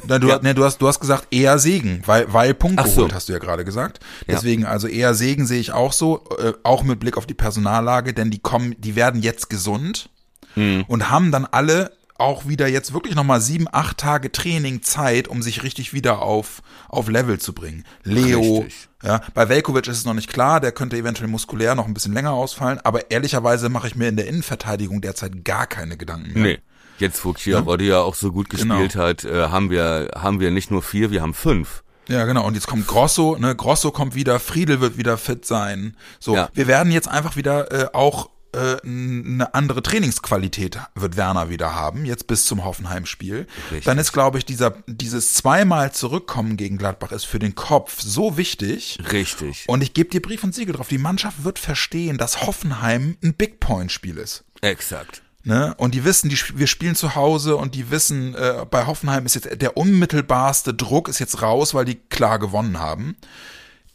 [0.20, 0.40] du, ja.
[0.42, 3.16] ne, du, hast, du hast gesagt eher Segen, weil, weil Punkt Ach geholt, so.
[3.16, 4.00] hast du ja gerade gesagt.
[4.26, 4.70] Deswegen, ja.
[4.70, 8.32] also eher Segen sehe ich auch so, äh, auch mit Blick auf die Personallage, denn
[8.32, 10.10] die kommen, die werden jetzt gesund.
[10.54, 10.86] Hm.
[10.88, 15.42] Und haben dann alle auch wieder jetzt wirklich nochmal sieben, acht Tage Training Zeit, um
[15.42, 17.84] sich richtig wieder auf, auf Level zu bringen.
[18.04, 18.90] Leo, richtig.
[19.04, 22.14] ja, bei Velkovic ist es noch nicht klar, der könnte eventuell muskulär noch ein bisschen
[22.14, 26.44] länger ausfallen, aber ehrlicherweise mache ich mir in der Innenverteidigung derzeit gar keine Gedanken mehr.
[26.44, 26.60] Nee.
[27.00, 27.98] Jetzt, wo Chiarodi ja.
[27.98, 28.80] ja auch so gut genau.
[28.80, 29.06] gespielt genau.
[29.06, 31.84] hat, äh, haben wir, haben wir nicht nur vier, wir haben fünf.
[32.08, 32.46] Ja, genau.
[32.46, 33.56] Und jetzt kommt Grosso, ne?
[33.56, 35.96] Grosso kommt wieder, Friedel wird wieder fit sein.
[36.20, 36.50] So, ja.
[36.54, 42.06] wir werden jetzt einfach wieder äh, auch äh, eine andere Trainingsqualität wird Werner wieder haben,
[42.06, 43.46] jetzt bis zum Hoffenheim-Spiel.
[43.86, 48.38] Dann ist, glaube ich, dieser, dieses zweimal Zurückkommen gegen Gladbach ist für den Kopf so
[48.38, 49.00] wichtig.
[49.12, 49.66] Richtig.
[49.68, 50.88] Und ich gebe dir Brief und Siegel drauf.
[50.88, 54.44] Die Mannschaft wird verstehen, dass Hoffenheim ein Big Point-Spiel ist.
[54.62, 55.22] Exakt.
[55.44, 55.76] Ne?
[55.78, 59.36] Und die wissen, die, wir spielen zu Hause und die wissen, äh, bei Hoffenheim ist
[59.36, 63.16] jetzt der unmittelbarste Druck ist jetzt raus, weil die klar gewonnen haben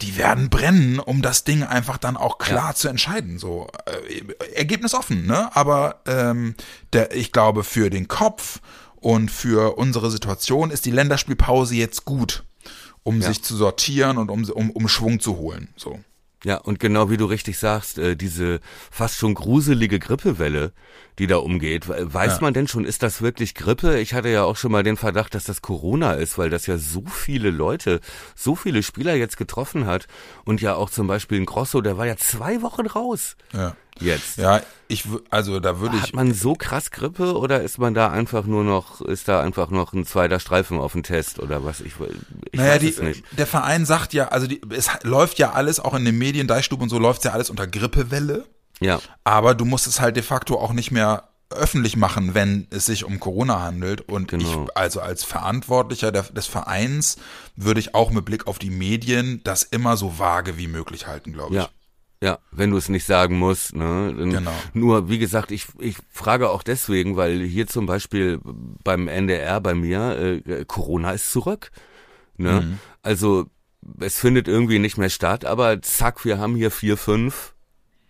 [0.01, 2.75] die werden brennen, um das Ding einfach dann auch klar ja.
[2.75, 3.39] zu entscheiden.
[3.39, 5.55] So äh, Ergebnis offen, ne?
[5.55, 6.55] Aber ähm,
[6.91, 8.59] der, ich glaube, für den Kopf
[8.95, 12.43] und für unsere Situation ist die Länderspielpause jetzt gut,
[13.03, 13.27] um ja.
[13.27, 15.69] sich zu sortieren und um, um, um Schwung zu holen.
[15.75, 15.99] So.
[16.45, 18.59] Ja, und genau wie du richtig sagst, äh, diese
[18.91, 20.73] fast schon gruselige Grippewelle,
[21.19, 22.41] die da umgeht, weiß Ja.
[22.41, 23.99] man denn schon, ist das wirklich Grippe?
[23.99, 26.77] Ich hatte ja auch schon mal den Verdacht, dass das Corona ist, weil das ja
[26.77, 28.01] so viele Leute,
[28.35, 30.07] so viele Spieler jetzt getroffen hat
[30.43, 33.75] und ja auch zum Beispiel ein Grosso, der war ja zwei Wochen raus Ja.
[34.03, 34.37] Jetzt.
[34.37, 38.09] Ja, ich, also da würde ich, Hat man so krass Grippe oder ist man da
[38.11, 41.79] einfach nur noch, ist da einfach noch ein zweiter Streifen auf dem Test oder was?
[41.81, 41.93] Ich,
[42.51, 43.23] ich naja, weiß die, es nicht.
[43.31, 46.83] der Verein sagt ja, also die, es läuft ja alles, auch in den Medien, Deichstube
[46.83, 48.45] und so, läuft ja alles unter Grippewelle.
[48.79, 52.87] Ja, Aber du musst es halt de facto auch nicht mehr öffentlich machen, wenn es
[52.87, 54.01] sich um Corona handelt.
[54.09, 54.65] Und Genau.
[54.65, 57.17] ich, also als Verantwortlicher der, des Vereins,
[57.55, 61.31] würde ich auch mit Blick auf die Medien das immer so vage wie möglich halten,
[61.33, 61.61] glaube ich.
[61.61, 61.69] ja.
[62.23, 64.13] Ja, wenn du es nicht sagen musst, ne?
[64.15, 64.53] Genau.
[64.73, 68.39] Nur, wie gesagt, ich, ich frage auch deswegen, weil hier zum Beispiel
[68.81, 71.71] beim NDR bei mir, äh, Corona ist zurück.
[72.37, 72.61] Ne?
[72.61, 72.79] Mhm.
[73.01, 73.47] Also
[73.99, 77.52] es findet irgendwie nicht mehr statt, aber zack, wir haben hier vier, fünf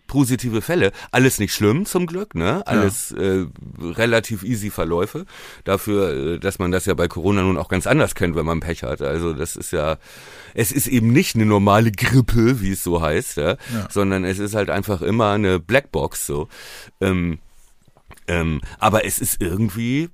[0.06, 0.92] positive Fälle.
[1.10, 2.66] Alles nicht schlimm zum Glück, ne?
[2.66, 3.46] Alles äh,
[3.80, 5.26] relativ easy Verläufe.
[5.64, 8.60] Dafür, äh, dass man das ja bei Corona nun auch ganz anders kennt, wenn man
[8.60, 9.02] Pech hat.
[9.02, 9.98] Also das ist ja,
[10.54, 13.50] es ist eben nicht eine normale Grippe, wie es so heißt, ja?
[13.50, 13.88] Ja.
[13.90, 16.48] sondern es ist halt einfach immer eine Blackbox so.
[17.00, 17.38] Ähm,
[18.26, 20.10] ähm, aber es ist irgendwie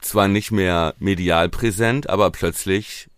[0.00, 3.08] zwar nicht mehr medial präsent, aber plötzlich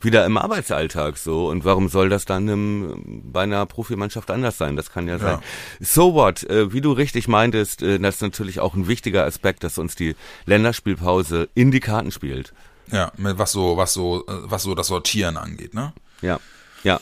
[0.00, 1.48] wieder im Arbeitsalltag so.
[1.48, 4.76] Und warum soll das dann im, bei einer Profimannschaft anders sein?
[4.76, 5.38] Das kann ja, sein.
[5.80, 6.42] So what?
[6.44, 9.94] Äh, wie du richtig meintest, äh, das ist natürlich auch ein wichtiger Aspekt, dass uns
[9.94, 12.52] die Länderspielpause in die Karten spielt.
[12.90, 15.92] Ja, mit was so, was so, äh, was so das Sortieren angeht, ne?
[16.22, 16.38] Ja,
[16.82, 17.00] ja.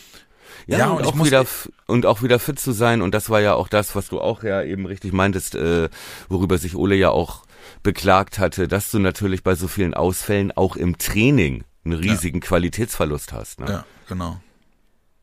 [0.67, 1.45] Ja, Ja, und, und auch muss- wieder
[1.87, 4.43] und auch wieder fit zu sein und das war ja auch das, was du auch
[4.45, 5.91] ja eben richtig meintest, äh,
[6.31, 7.43] worüber sich Ole ja auch
[7.83, 13.33] beklagt hatte, dass du natürlich bei so vielen Ausfällen auch im Training einen riesigen Qualitätsverlust
[13.33, 13.61] hast.
[13.61, 13.67] Ne?
[13.69, 14.41] Ja, genau.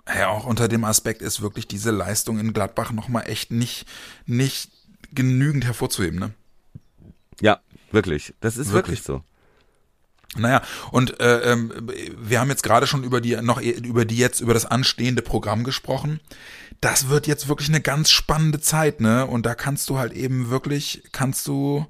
[0.07, 3.85] Ja, auch unter dem Aspekt ist wirklich diese Leistung in Gladbach nochmal echt nicht,
[4.25, 4.71] nicht
[5.13, 6.31] genügend hervorzuheben, ne?
[7.41, 7.59] ja,
[7.91, 8.33] wirklich.
[8.39, 8.99] Das ist Wirklich.
[8.99, 9.23] wirklich, so.
[10.37, 11.73] Naja, und äh, ähm,
[12.17, 15.65] wir haben jetzt gerade schon über die noch über die jetzt über das anstehende Programm
[15.65, 16.21] gesprochen.
[16.79, 19.25] Das wird jetzt wirklich eine ganz spannende Zeit, ne?
[19.25, 21.85] Und da kannst du halt eben wirklich kannst du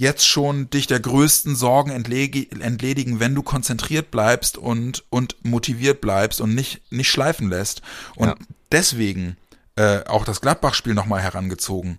[0.00, 6.40] jetzt schon dich der größten Sorgen entledigen, wenn du konzentriert bleibst und und motiviert bleibst
[6.40, 7.82] und nicht nicht schleifen lässt.
[8.14, 8.34] Und Ja.
[8.70, 9.36] deswegen
[9.76, 11.98] äh, auch das Gladbach-Spiel nochmal herangezogen.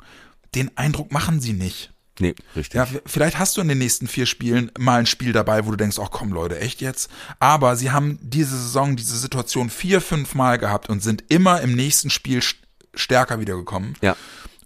[0.56, 1.92] Den Eindruck machen sie nicht.
[2.22, 2.76] Nee, richtig.
[2.76, 5.78] Ja, vielleicht hast du in den nächsten vier Spielen mal ein Spiel dabei, wo du
[5.78, 7.10] denkst, ach komm Leute, echt jetzt?
[7.40, 11.74] Aber sie haben diese Saison, diese Situation vier, fünf Mal gehabt und sind immer im
[11.76, 12.56] nächsten Spiel st-
[12.94, 13.96] stärker wiedergekommen.
[14.02, 14.18] Ja.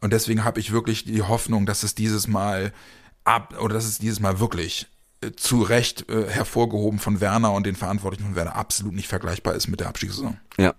[0.01, 2.73] Und deswegen habe ich wirklich die Hoffnung, dass es dieses Mal
[3.23, 4.87] ab oder dass es dieses Mal wirklich
[5.21, 9.55] äh, zu Recht äh, hervorgehoben von Werner und den Verantwortlichen von Werner absolut nicht vergleichbar
[9.55, 10.37] ist mit der Abstiegssaison.
[10.57, 10.73] Ja,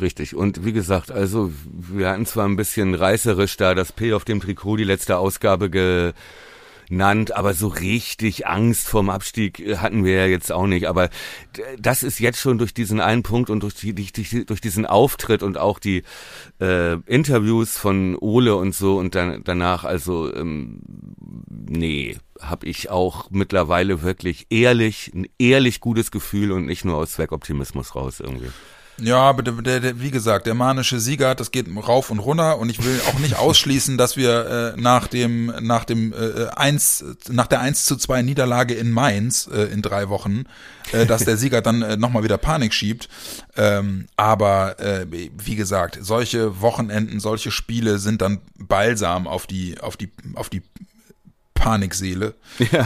[0.00, 0.34] richtig.
[0.34, 4.40] Und wie gesagt, also wir hatten zwar ein bisschen reißerisch da das P auf dem
[4.40, 6.14] Trikot die letzte Ausgabe
[6.88, 10.86] genannt, aber so richtig Angst vorm Abstieg äh, hatten wir ja jetzt auch nicht.
[10.86, 11.10] Aber
[11.78, 15.42] das ist jetzt schon durch diesen einen Punkt und durch, die, durch, durch diesen Auftritt
[15.42, 16.02] und auch die
[16.60, 20.80] äh, Interviews von Ole und so und dann, danach, also ähm,
[21.48, 27.12] nee, habe ich auch mittlerweile wirklich ehrlich, ein ehrlich gutes Gefühl und nicht nur aus
[27.12, 28.50] Zweckoptimismus raus irgendwie.
[28.98, 32.58] Ja, aber der, der, der, wie gesagt, der manische Sieger, das geht rauf und runter
[32.58, 37.04] und ich will auch nicht ausschließen, dass wir äh, nach dem nach dem äh, 1
[37.28, 40.44] nach der 1 zu 2 Niederlage in Mainz äh, in drei Wochen,
[40.92, 43.08] äh, dass der Sieger dann äh, nochmal wieder Panik schiebt.
[43.56, 49.98] Ähm, aber äh, wie gesagt, solche Wochenenden, solche Spiele sind dann Balsam auf die auf
[49.98, 50.62] die auf die
[51.56, 52.34] Panikseele.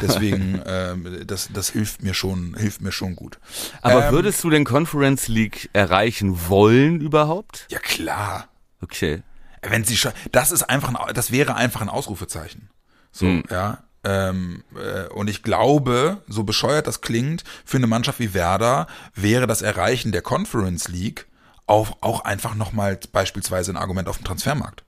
[0.00, 3.38] Deswegen, ähm, das, das hilft mir schon, hilft mir schon gut.
[3.82, 7.66] Aber Ähm, würdest du den Conference League erreichen wollen überhaupt?
[7.70, 8.48] Ja klar.
[8.82, 9.22] Okay.
[9.62, 12.70] wenn sie scha- das ist einfach ein, das wäre einfach ein Ausrufezeichen.
[13.12, 13.42] So, Hm.
[13.50, 13.84] ja.
[14.02, 19.46] Ähm, äh, und ich glaube, so bescheuert das klingt, für eine Mannschaft wie Werder wäre
[19.46, 21.26] das Erreichen der Conference League
[21.70, 24.82] auch, auch einfach nochmal beispielsweise ein Argument auf dem Transfermarkt.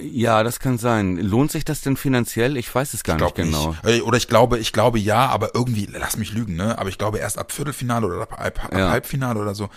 [0.00, 1.16] Ja, das kann sein.
[1.16, 2.56] Lohnt sich das denn finanziell?
[2.56, 3.70] Ich weiß es gar Ich nicht genau.
[3.70, 3.84] nicht.
[3.84, 6.78] Äh, Oder ich glaube, ich glaube ja, aber irgendwie, lass mich lügen, ne?
[6.78, 8.90] Aber ich glaube erst ab Viertelfinale oder ab, ab, ab Ja.
[8.90, 9.68] Halbfinale oder so.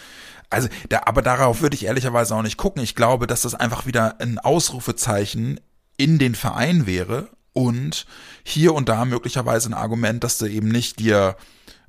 [0.49, 2.81] Also, da, aber darauf würde ich ehrlicherweise auch nicht gucken.
[2.83, 5.59] Ich glaube, dass das einfach wieder ein Ausrufezeichen
[5.97, 8.05] in den Verein wäre und
[8.43, 11.35] hier und da möglicherweise ein Argument, dass du eben nicht dir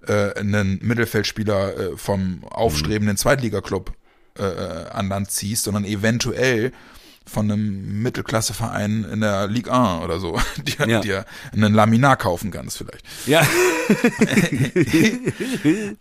[0.07, 3.93] äh, einen Mittelfeldspieler äh, vom aufstrebenden Zweitligaklub
[4.39, 6.73] äh, äh, an Land ziehst, sondern eventuell
[7.27, 11.01] von einem Mittelklasseverein in der Ligue 1 oder so, dir, Ja.
[11.01, 13.05] dir einen Laminar kaufen kannst vielleicht.
[13.27, 13.43] Ja,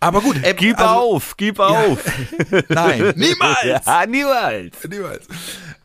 [0.00, 1.98] Aber gut, äh, gib also, auf, gib auf.
[2.68, 3.86] Nein, niemals.
[3.86, 4.76] Ja, niemals.
[4.88, 5.26] Niemals.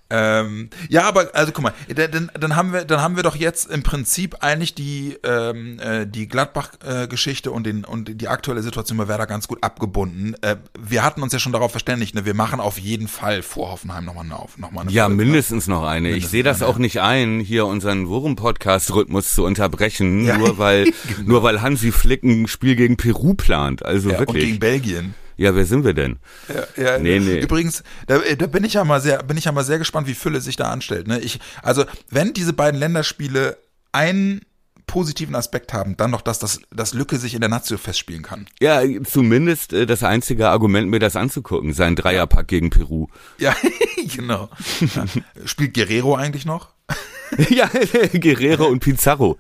[0.10, 3.72] Ähm, ja, aber also guck mal, dann, dann, haben wir, dann haben wir doch jetzt
[3.72, 9.08] im Prinzip eigentlich die ähm, äh, die Gladbach-Geschichte und den und die aktuelle Situation bei
[9.08, 10.36] Werder ganz gut abgebunden.
[10.42, 13.72] Äh, wir hatten uns ja schon darauf verständigt, ne, wir machen auf jeden Fall vor
[13.72, 15.24] Hoffenheim nochmal eine, noch mal eine Ja, Folge.
[15.24, 16.10] mindestens noch eine.
[16.10, 16.70] Ich Mindestens sehe das eine.
[16.70, 20.38] auch nicht ein, hier unseren Wurm-Podcast-Rhythmus zu unterbrechen, Ja.
[20.38, 20.92] nur weil
[21.26, 23.84] nur weil Hansi Flick ein Spiel gegen Peru plant.
[23.84, 24.46] Also ja, und wirklich.
[24.46, 25.16] gegen Belgien.
[25.38, 26.18] Ja, wer sind wir denn?
[26.48, 27.40] Ja, ja, Nee, nee.
[27.40, 30.14] Übrigens, da, da bin ich ja mal sehr, bin ich ja mal sehr gespannt, wie
[30.14, 31.08] Fülle sich da anstellt.
[31.08, 31.20] Ne?
[31.20, 33.58] Ich, also, wenn diese beiden Länderspiele
[33.92, 34.42] einen
[34.88, 38.48] positiven Aspekt haben, dann doch, dass das, dass Lücke sich in der Nazio festspielen kann.
[38.60, 43.08] Ja, zumindest äh, das einzige Argument, mir das anzugucken, sein Dreierpack gegen Peru.
[43.38, 43.56] Ja,
[44.16, 44.50] genau.
[44.96, 45.06] Ja.
[45.46, 46.70] Spielt Guerrero eigentlich noch?
[47.50, 47.70] ja,
[48.14, 49.38] Guerrero und Pizarro,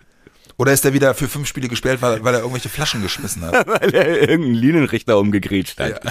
[0.57, 3.67] Oder ist er wieder für fünf Spiele gesperrt, weil, weil er irgendwelche Flaschen geschmissen hat?
[3.67, 6.01] weil er irgendeinen Linienrichter umgegrätscht hat.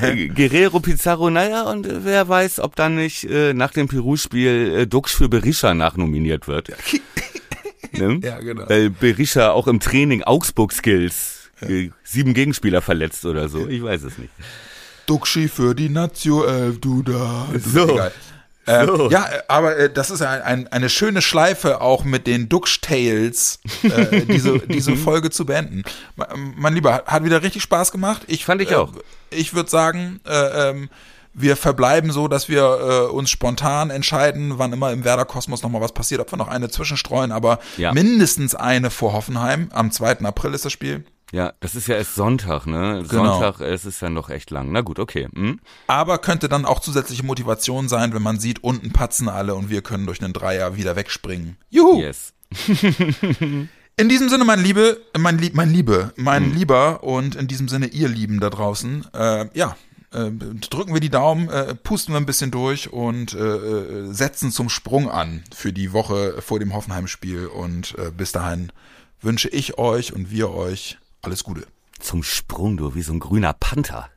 [0.00, 4.74] Äh, Guerrero, Pizarro, naja, und äh, wer weiß, ob dann nicht äh, nach dem Peru-Spiel
[4.80, 6.72] äh, Dux für Berisha nachnominiert wird.
[7.94, 8.20] Ne?
[8.22, 8.66] Ja, genau.
[8.70, 13.68] Weil Berisha auch im Training Augsburg-Skills äh, sieben Gegenspieler verletzt oder so.
[13.68, 14.30] Ich weiß es nicht.
[15.06, 17.48] Duxi für die Nazio, äh, du da.
[17.54, 17.90] So.
[17.90, 18.12] Egal.
[18.66, 19.10] So.
[19.10, 23.60] Ja, äh, aber äh, das ist ein, ein, eine schöne Schleife auch mit den Dux-Tales,
[23.82, 25.82] äh, diese, diese Folge zu beenden.
[26.16, 28.22] Ma- Mein Lieber, hat- hat wieder richtig Spaß gemacht.
[28.28, 28.92] Ich, Fand ich äh, auch.
[29.30, 30.90] Ich würde sagen, äh, ähm,
[31.34, 35.92] wir verbleiben so, dass wir äh, uns spontan entscheiden, wann immer im Werder-Kosmos nochmal was
[35.92, 37.92] passiert, ob wir noch eine zwischenstreuen, aber Ja.
[37.92, 39.70] mindestens eine vor Hoffenheim.
[39.72, 40.20] Am 2.
[40.20, 41.04] April ist das Spiel.
[41.32, 43.04] Ja, das ist ja erst Sonntag, ne?
[43.08, 43.40] Genau.
[43.40, 44.70] Sonntag, es ist ja noch echt lang.
[44.70, 45.28] Na gut, okay.
[45.34, 45.60] Hm?
[45.86, 49.80] Aber könnte dann auch zusätzliche Motivation sein, wenn man sieht, unten patzen alle und wir
[49.80, 51.56] können durch einen Dreier wieder wegspringen.
[51.70, 52.00] Juhu!
[52.00, 52.34] Yes.
[53.96, 56.54] In diesem Sinne, mein Liebe, mein, Lieb, mein Liebe, mein Mhm.
[56.54, 59.76] Lieber und in diesem Sinne, ihr Lieben da draußen, äh, ja,
[60.12, 60.30] äh,
[60.70, 64.70] drücken wir die Daumen, äh, pusten wir ein bisschen durch und äh, äh, setzen zum
[64.70, 68.72] Sprung an für die Woche vor dem Hoffenheim-Spiel und äh, bis dahin
[69.20, 71.66] wünsche ich euch und wir euch alles Gute.
[72.00, 74.08] Zum Sprung, du, wie so ein grüner Panther.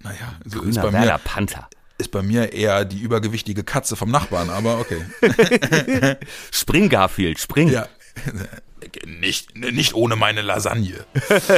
[0.00, 1.68] Naja, so ist Grüner bei, Werder mir, Panther.
[1.98, 5.04] ist bei mir eher die übergewichtige Katze vom Nachbarn, aber okay.
[6.52, 7.68] Spring, Garfield, spring.
[7.68, 7.86] Ja.
[9.04, 11.04] Nicht, nicht ohne meine Lasagne.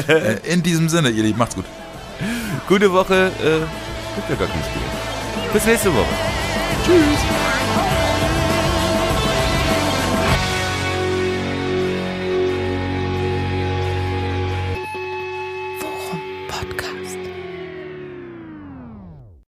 [0.09, 1.67] Äh, In diesem Sinne, ihr Lieben, macht's gut.
[2.67, 4.83] Gute Woche, äh, gibt ja gar kein Spiel.
[5.53, 6.09] Bis nächste Woche.
[6.85, 8.00] Tschüss.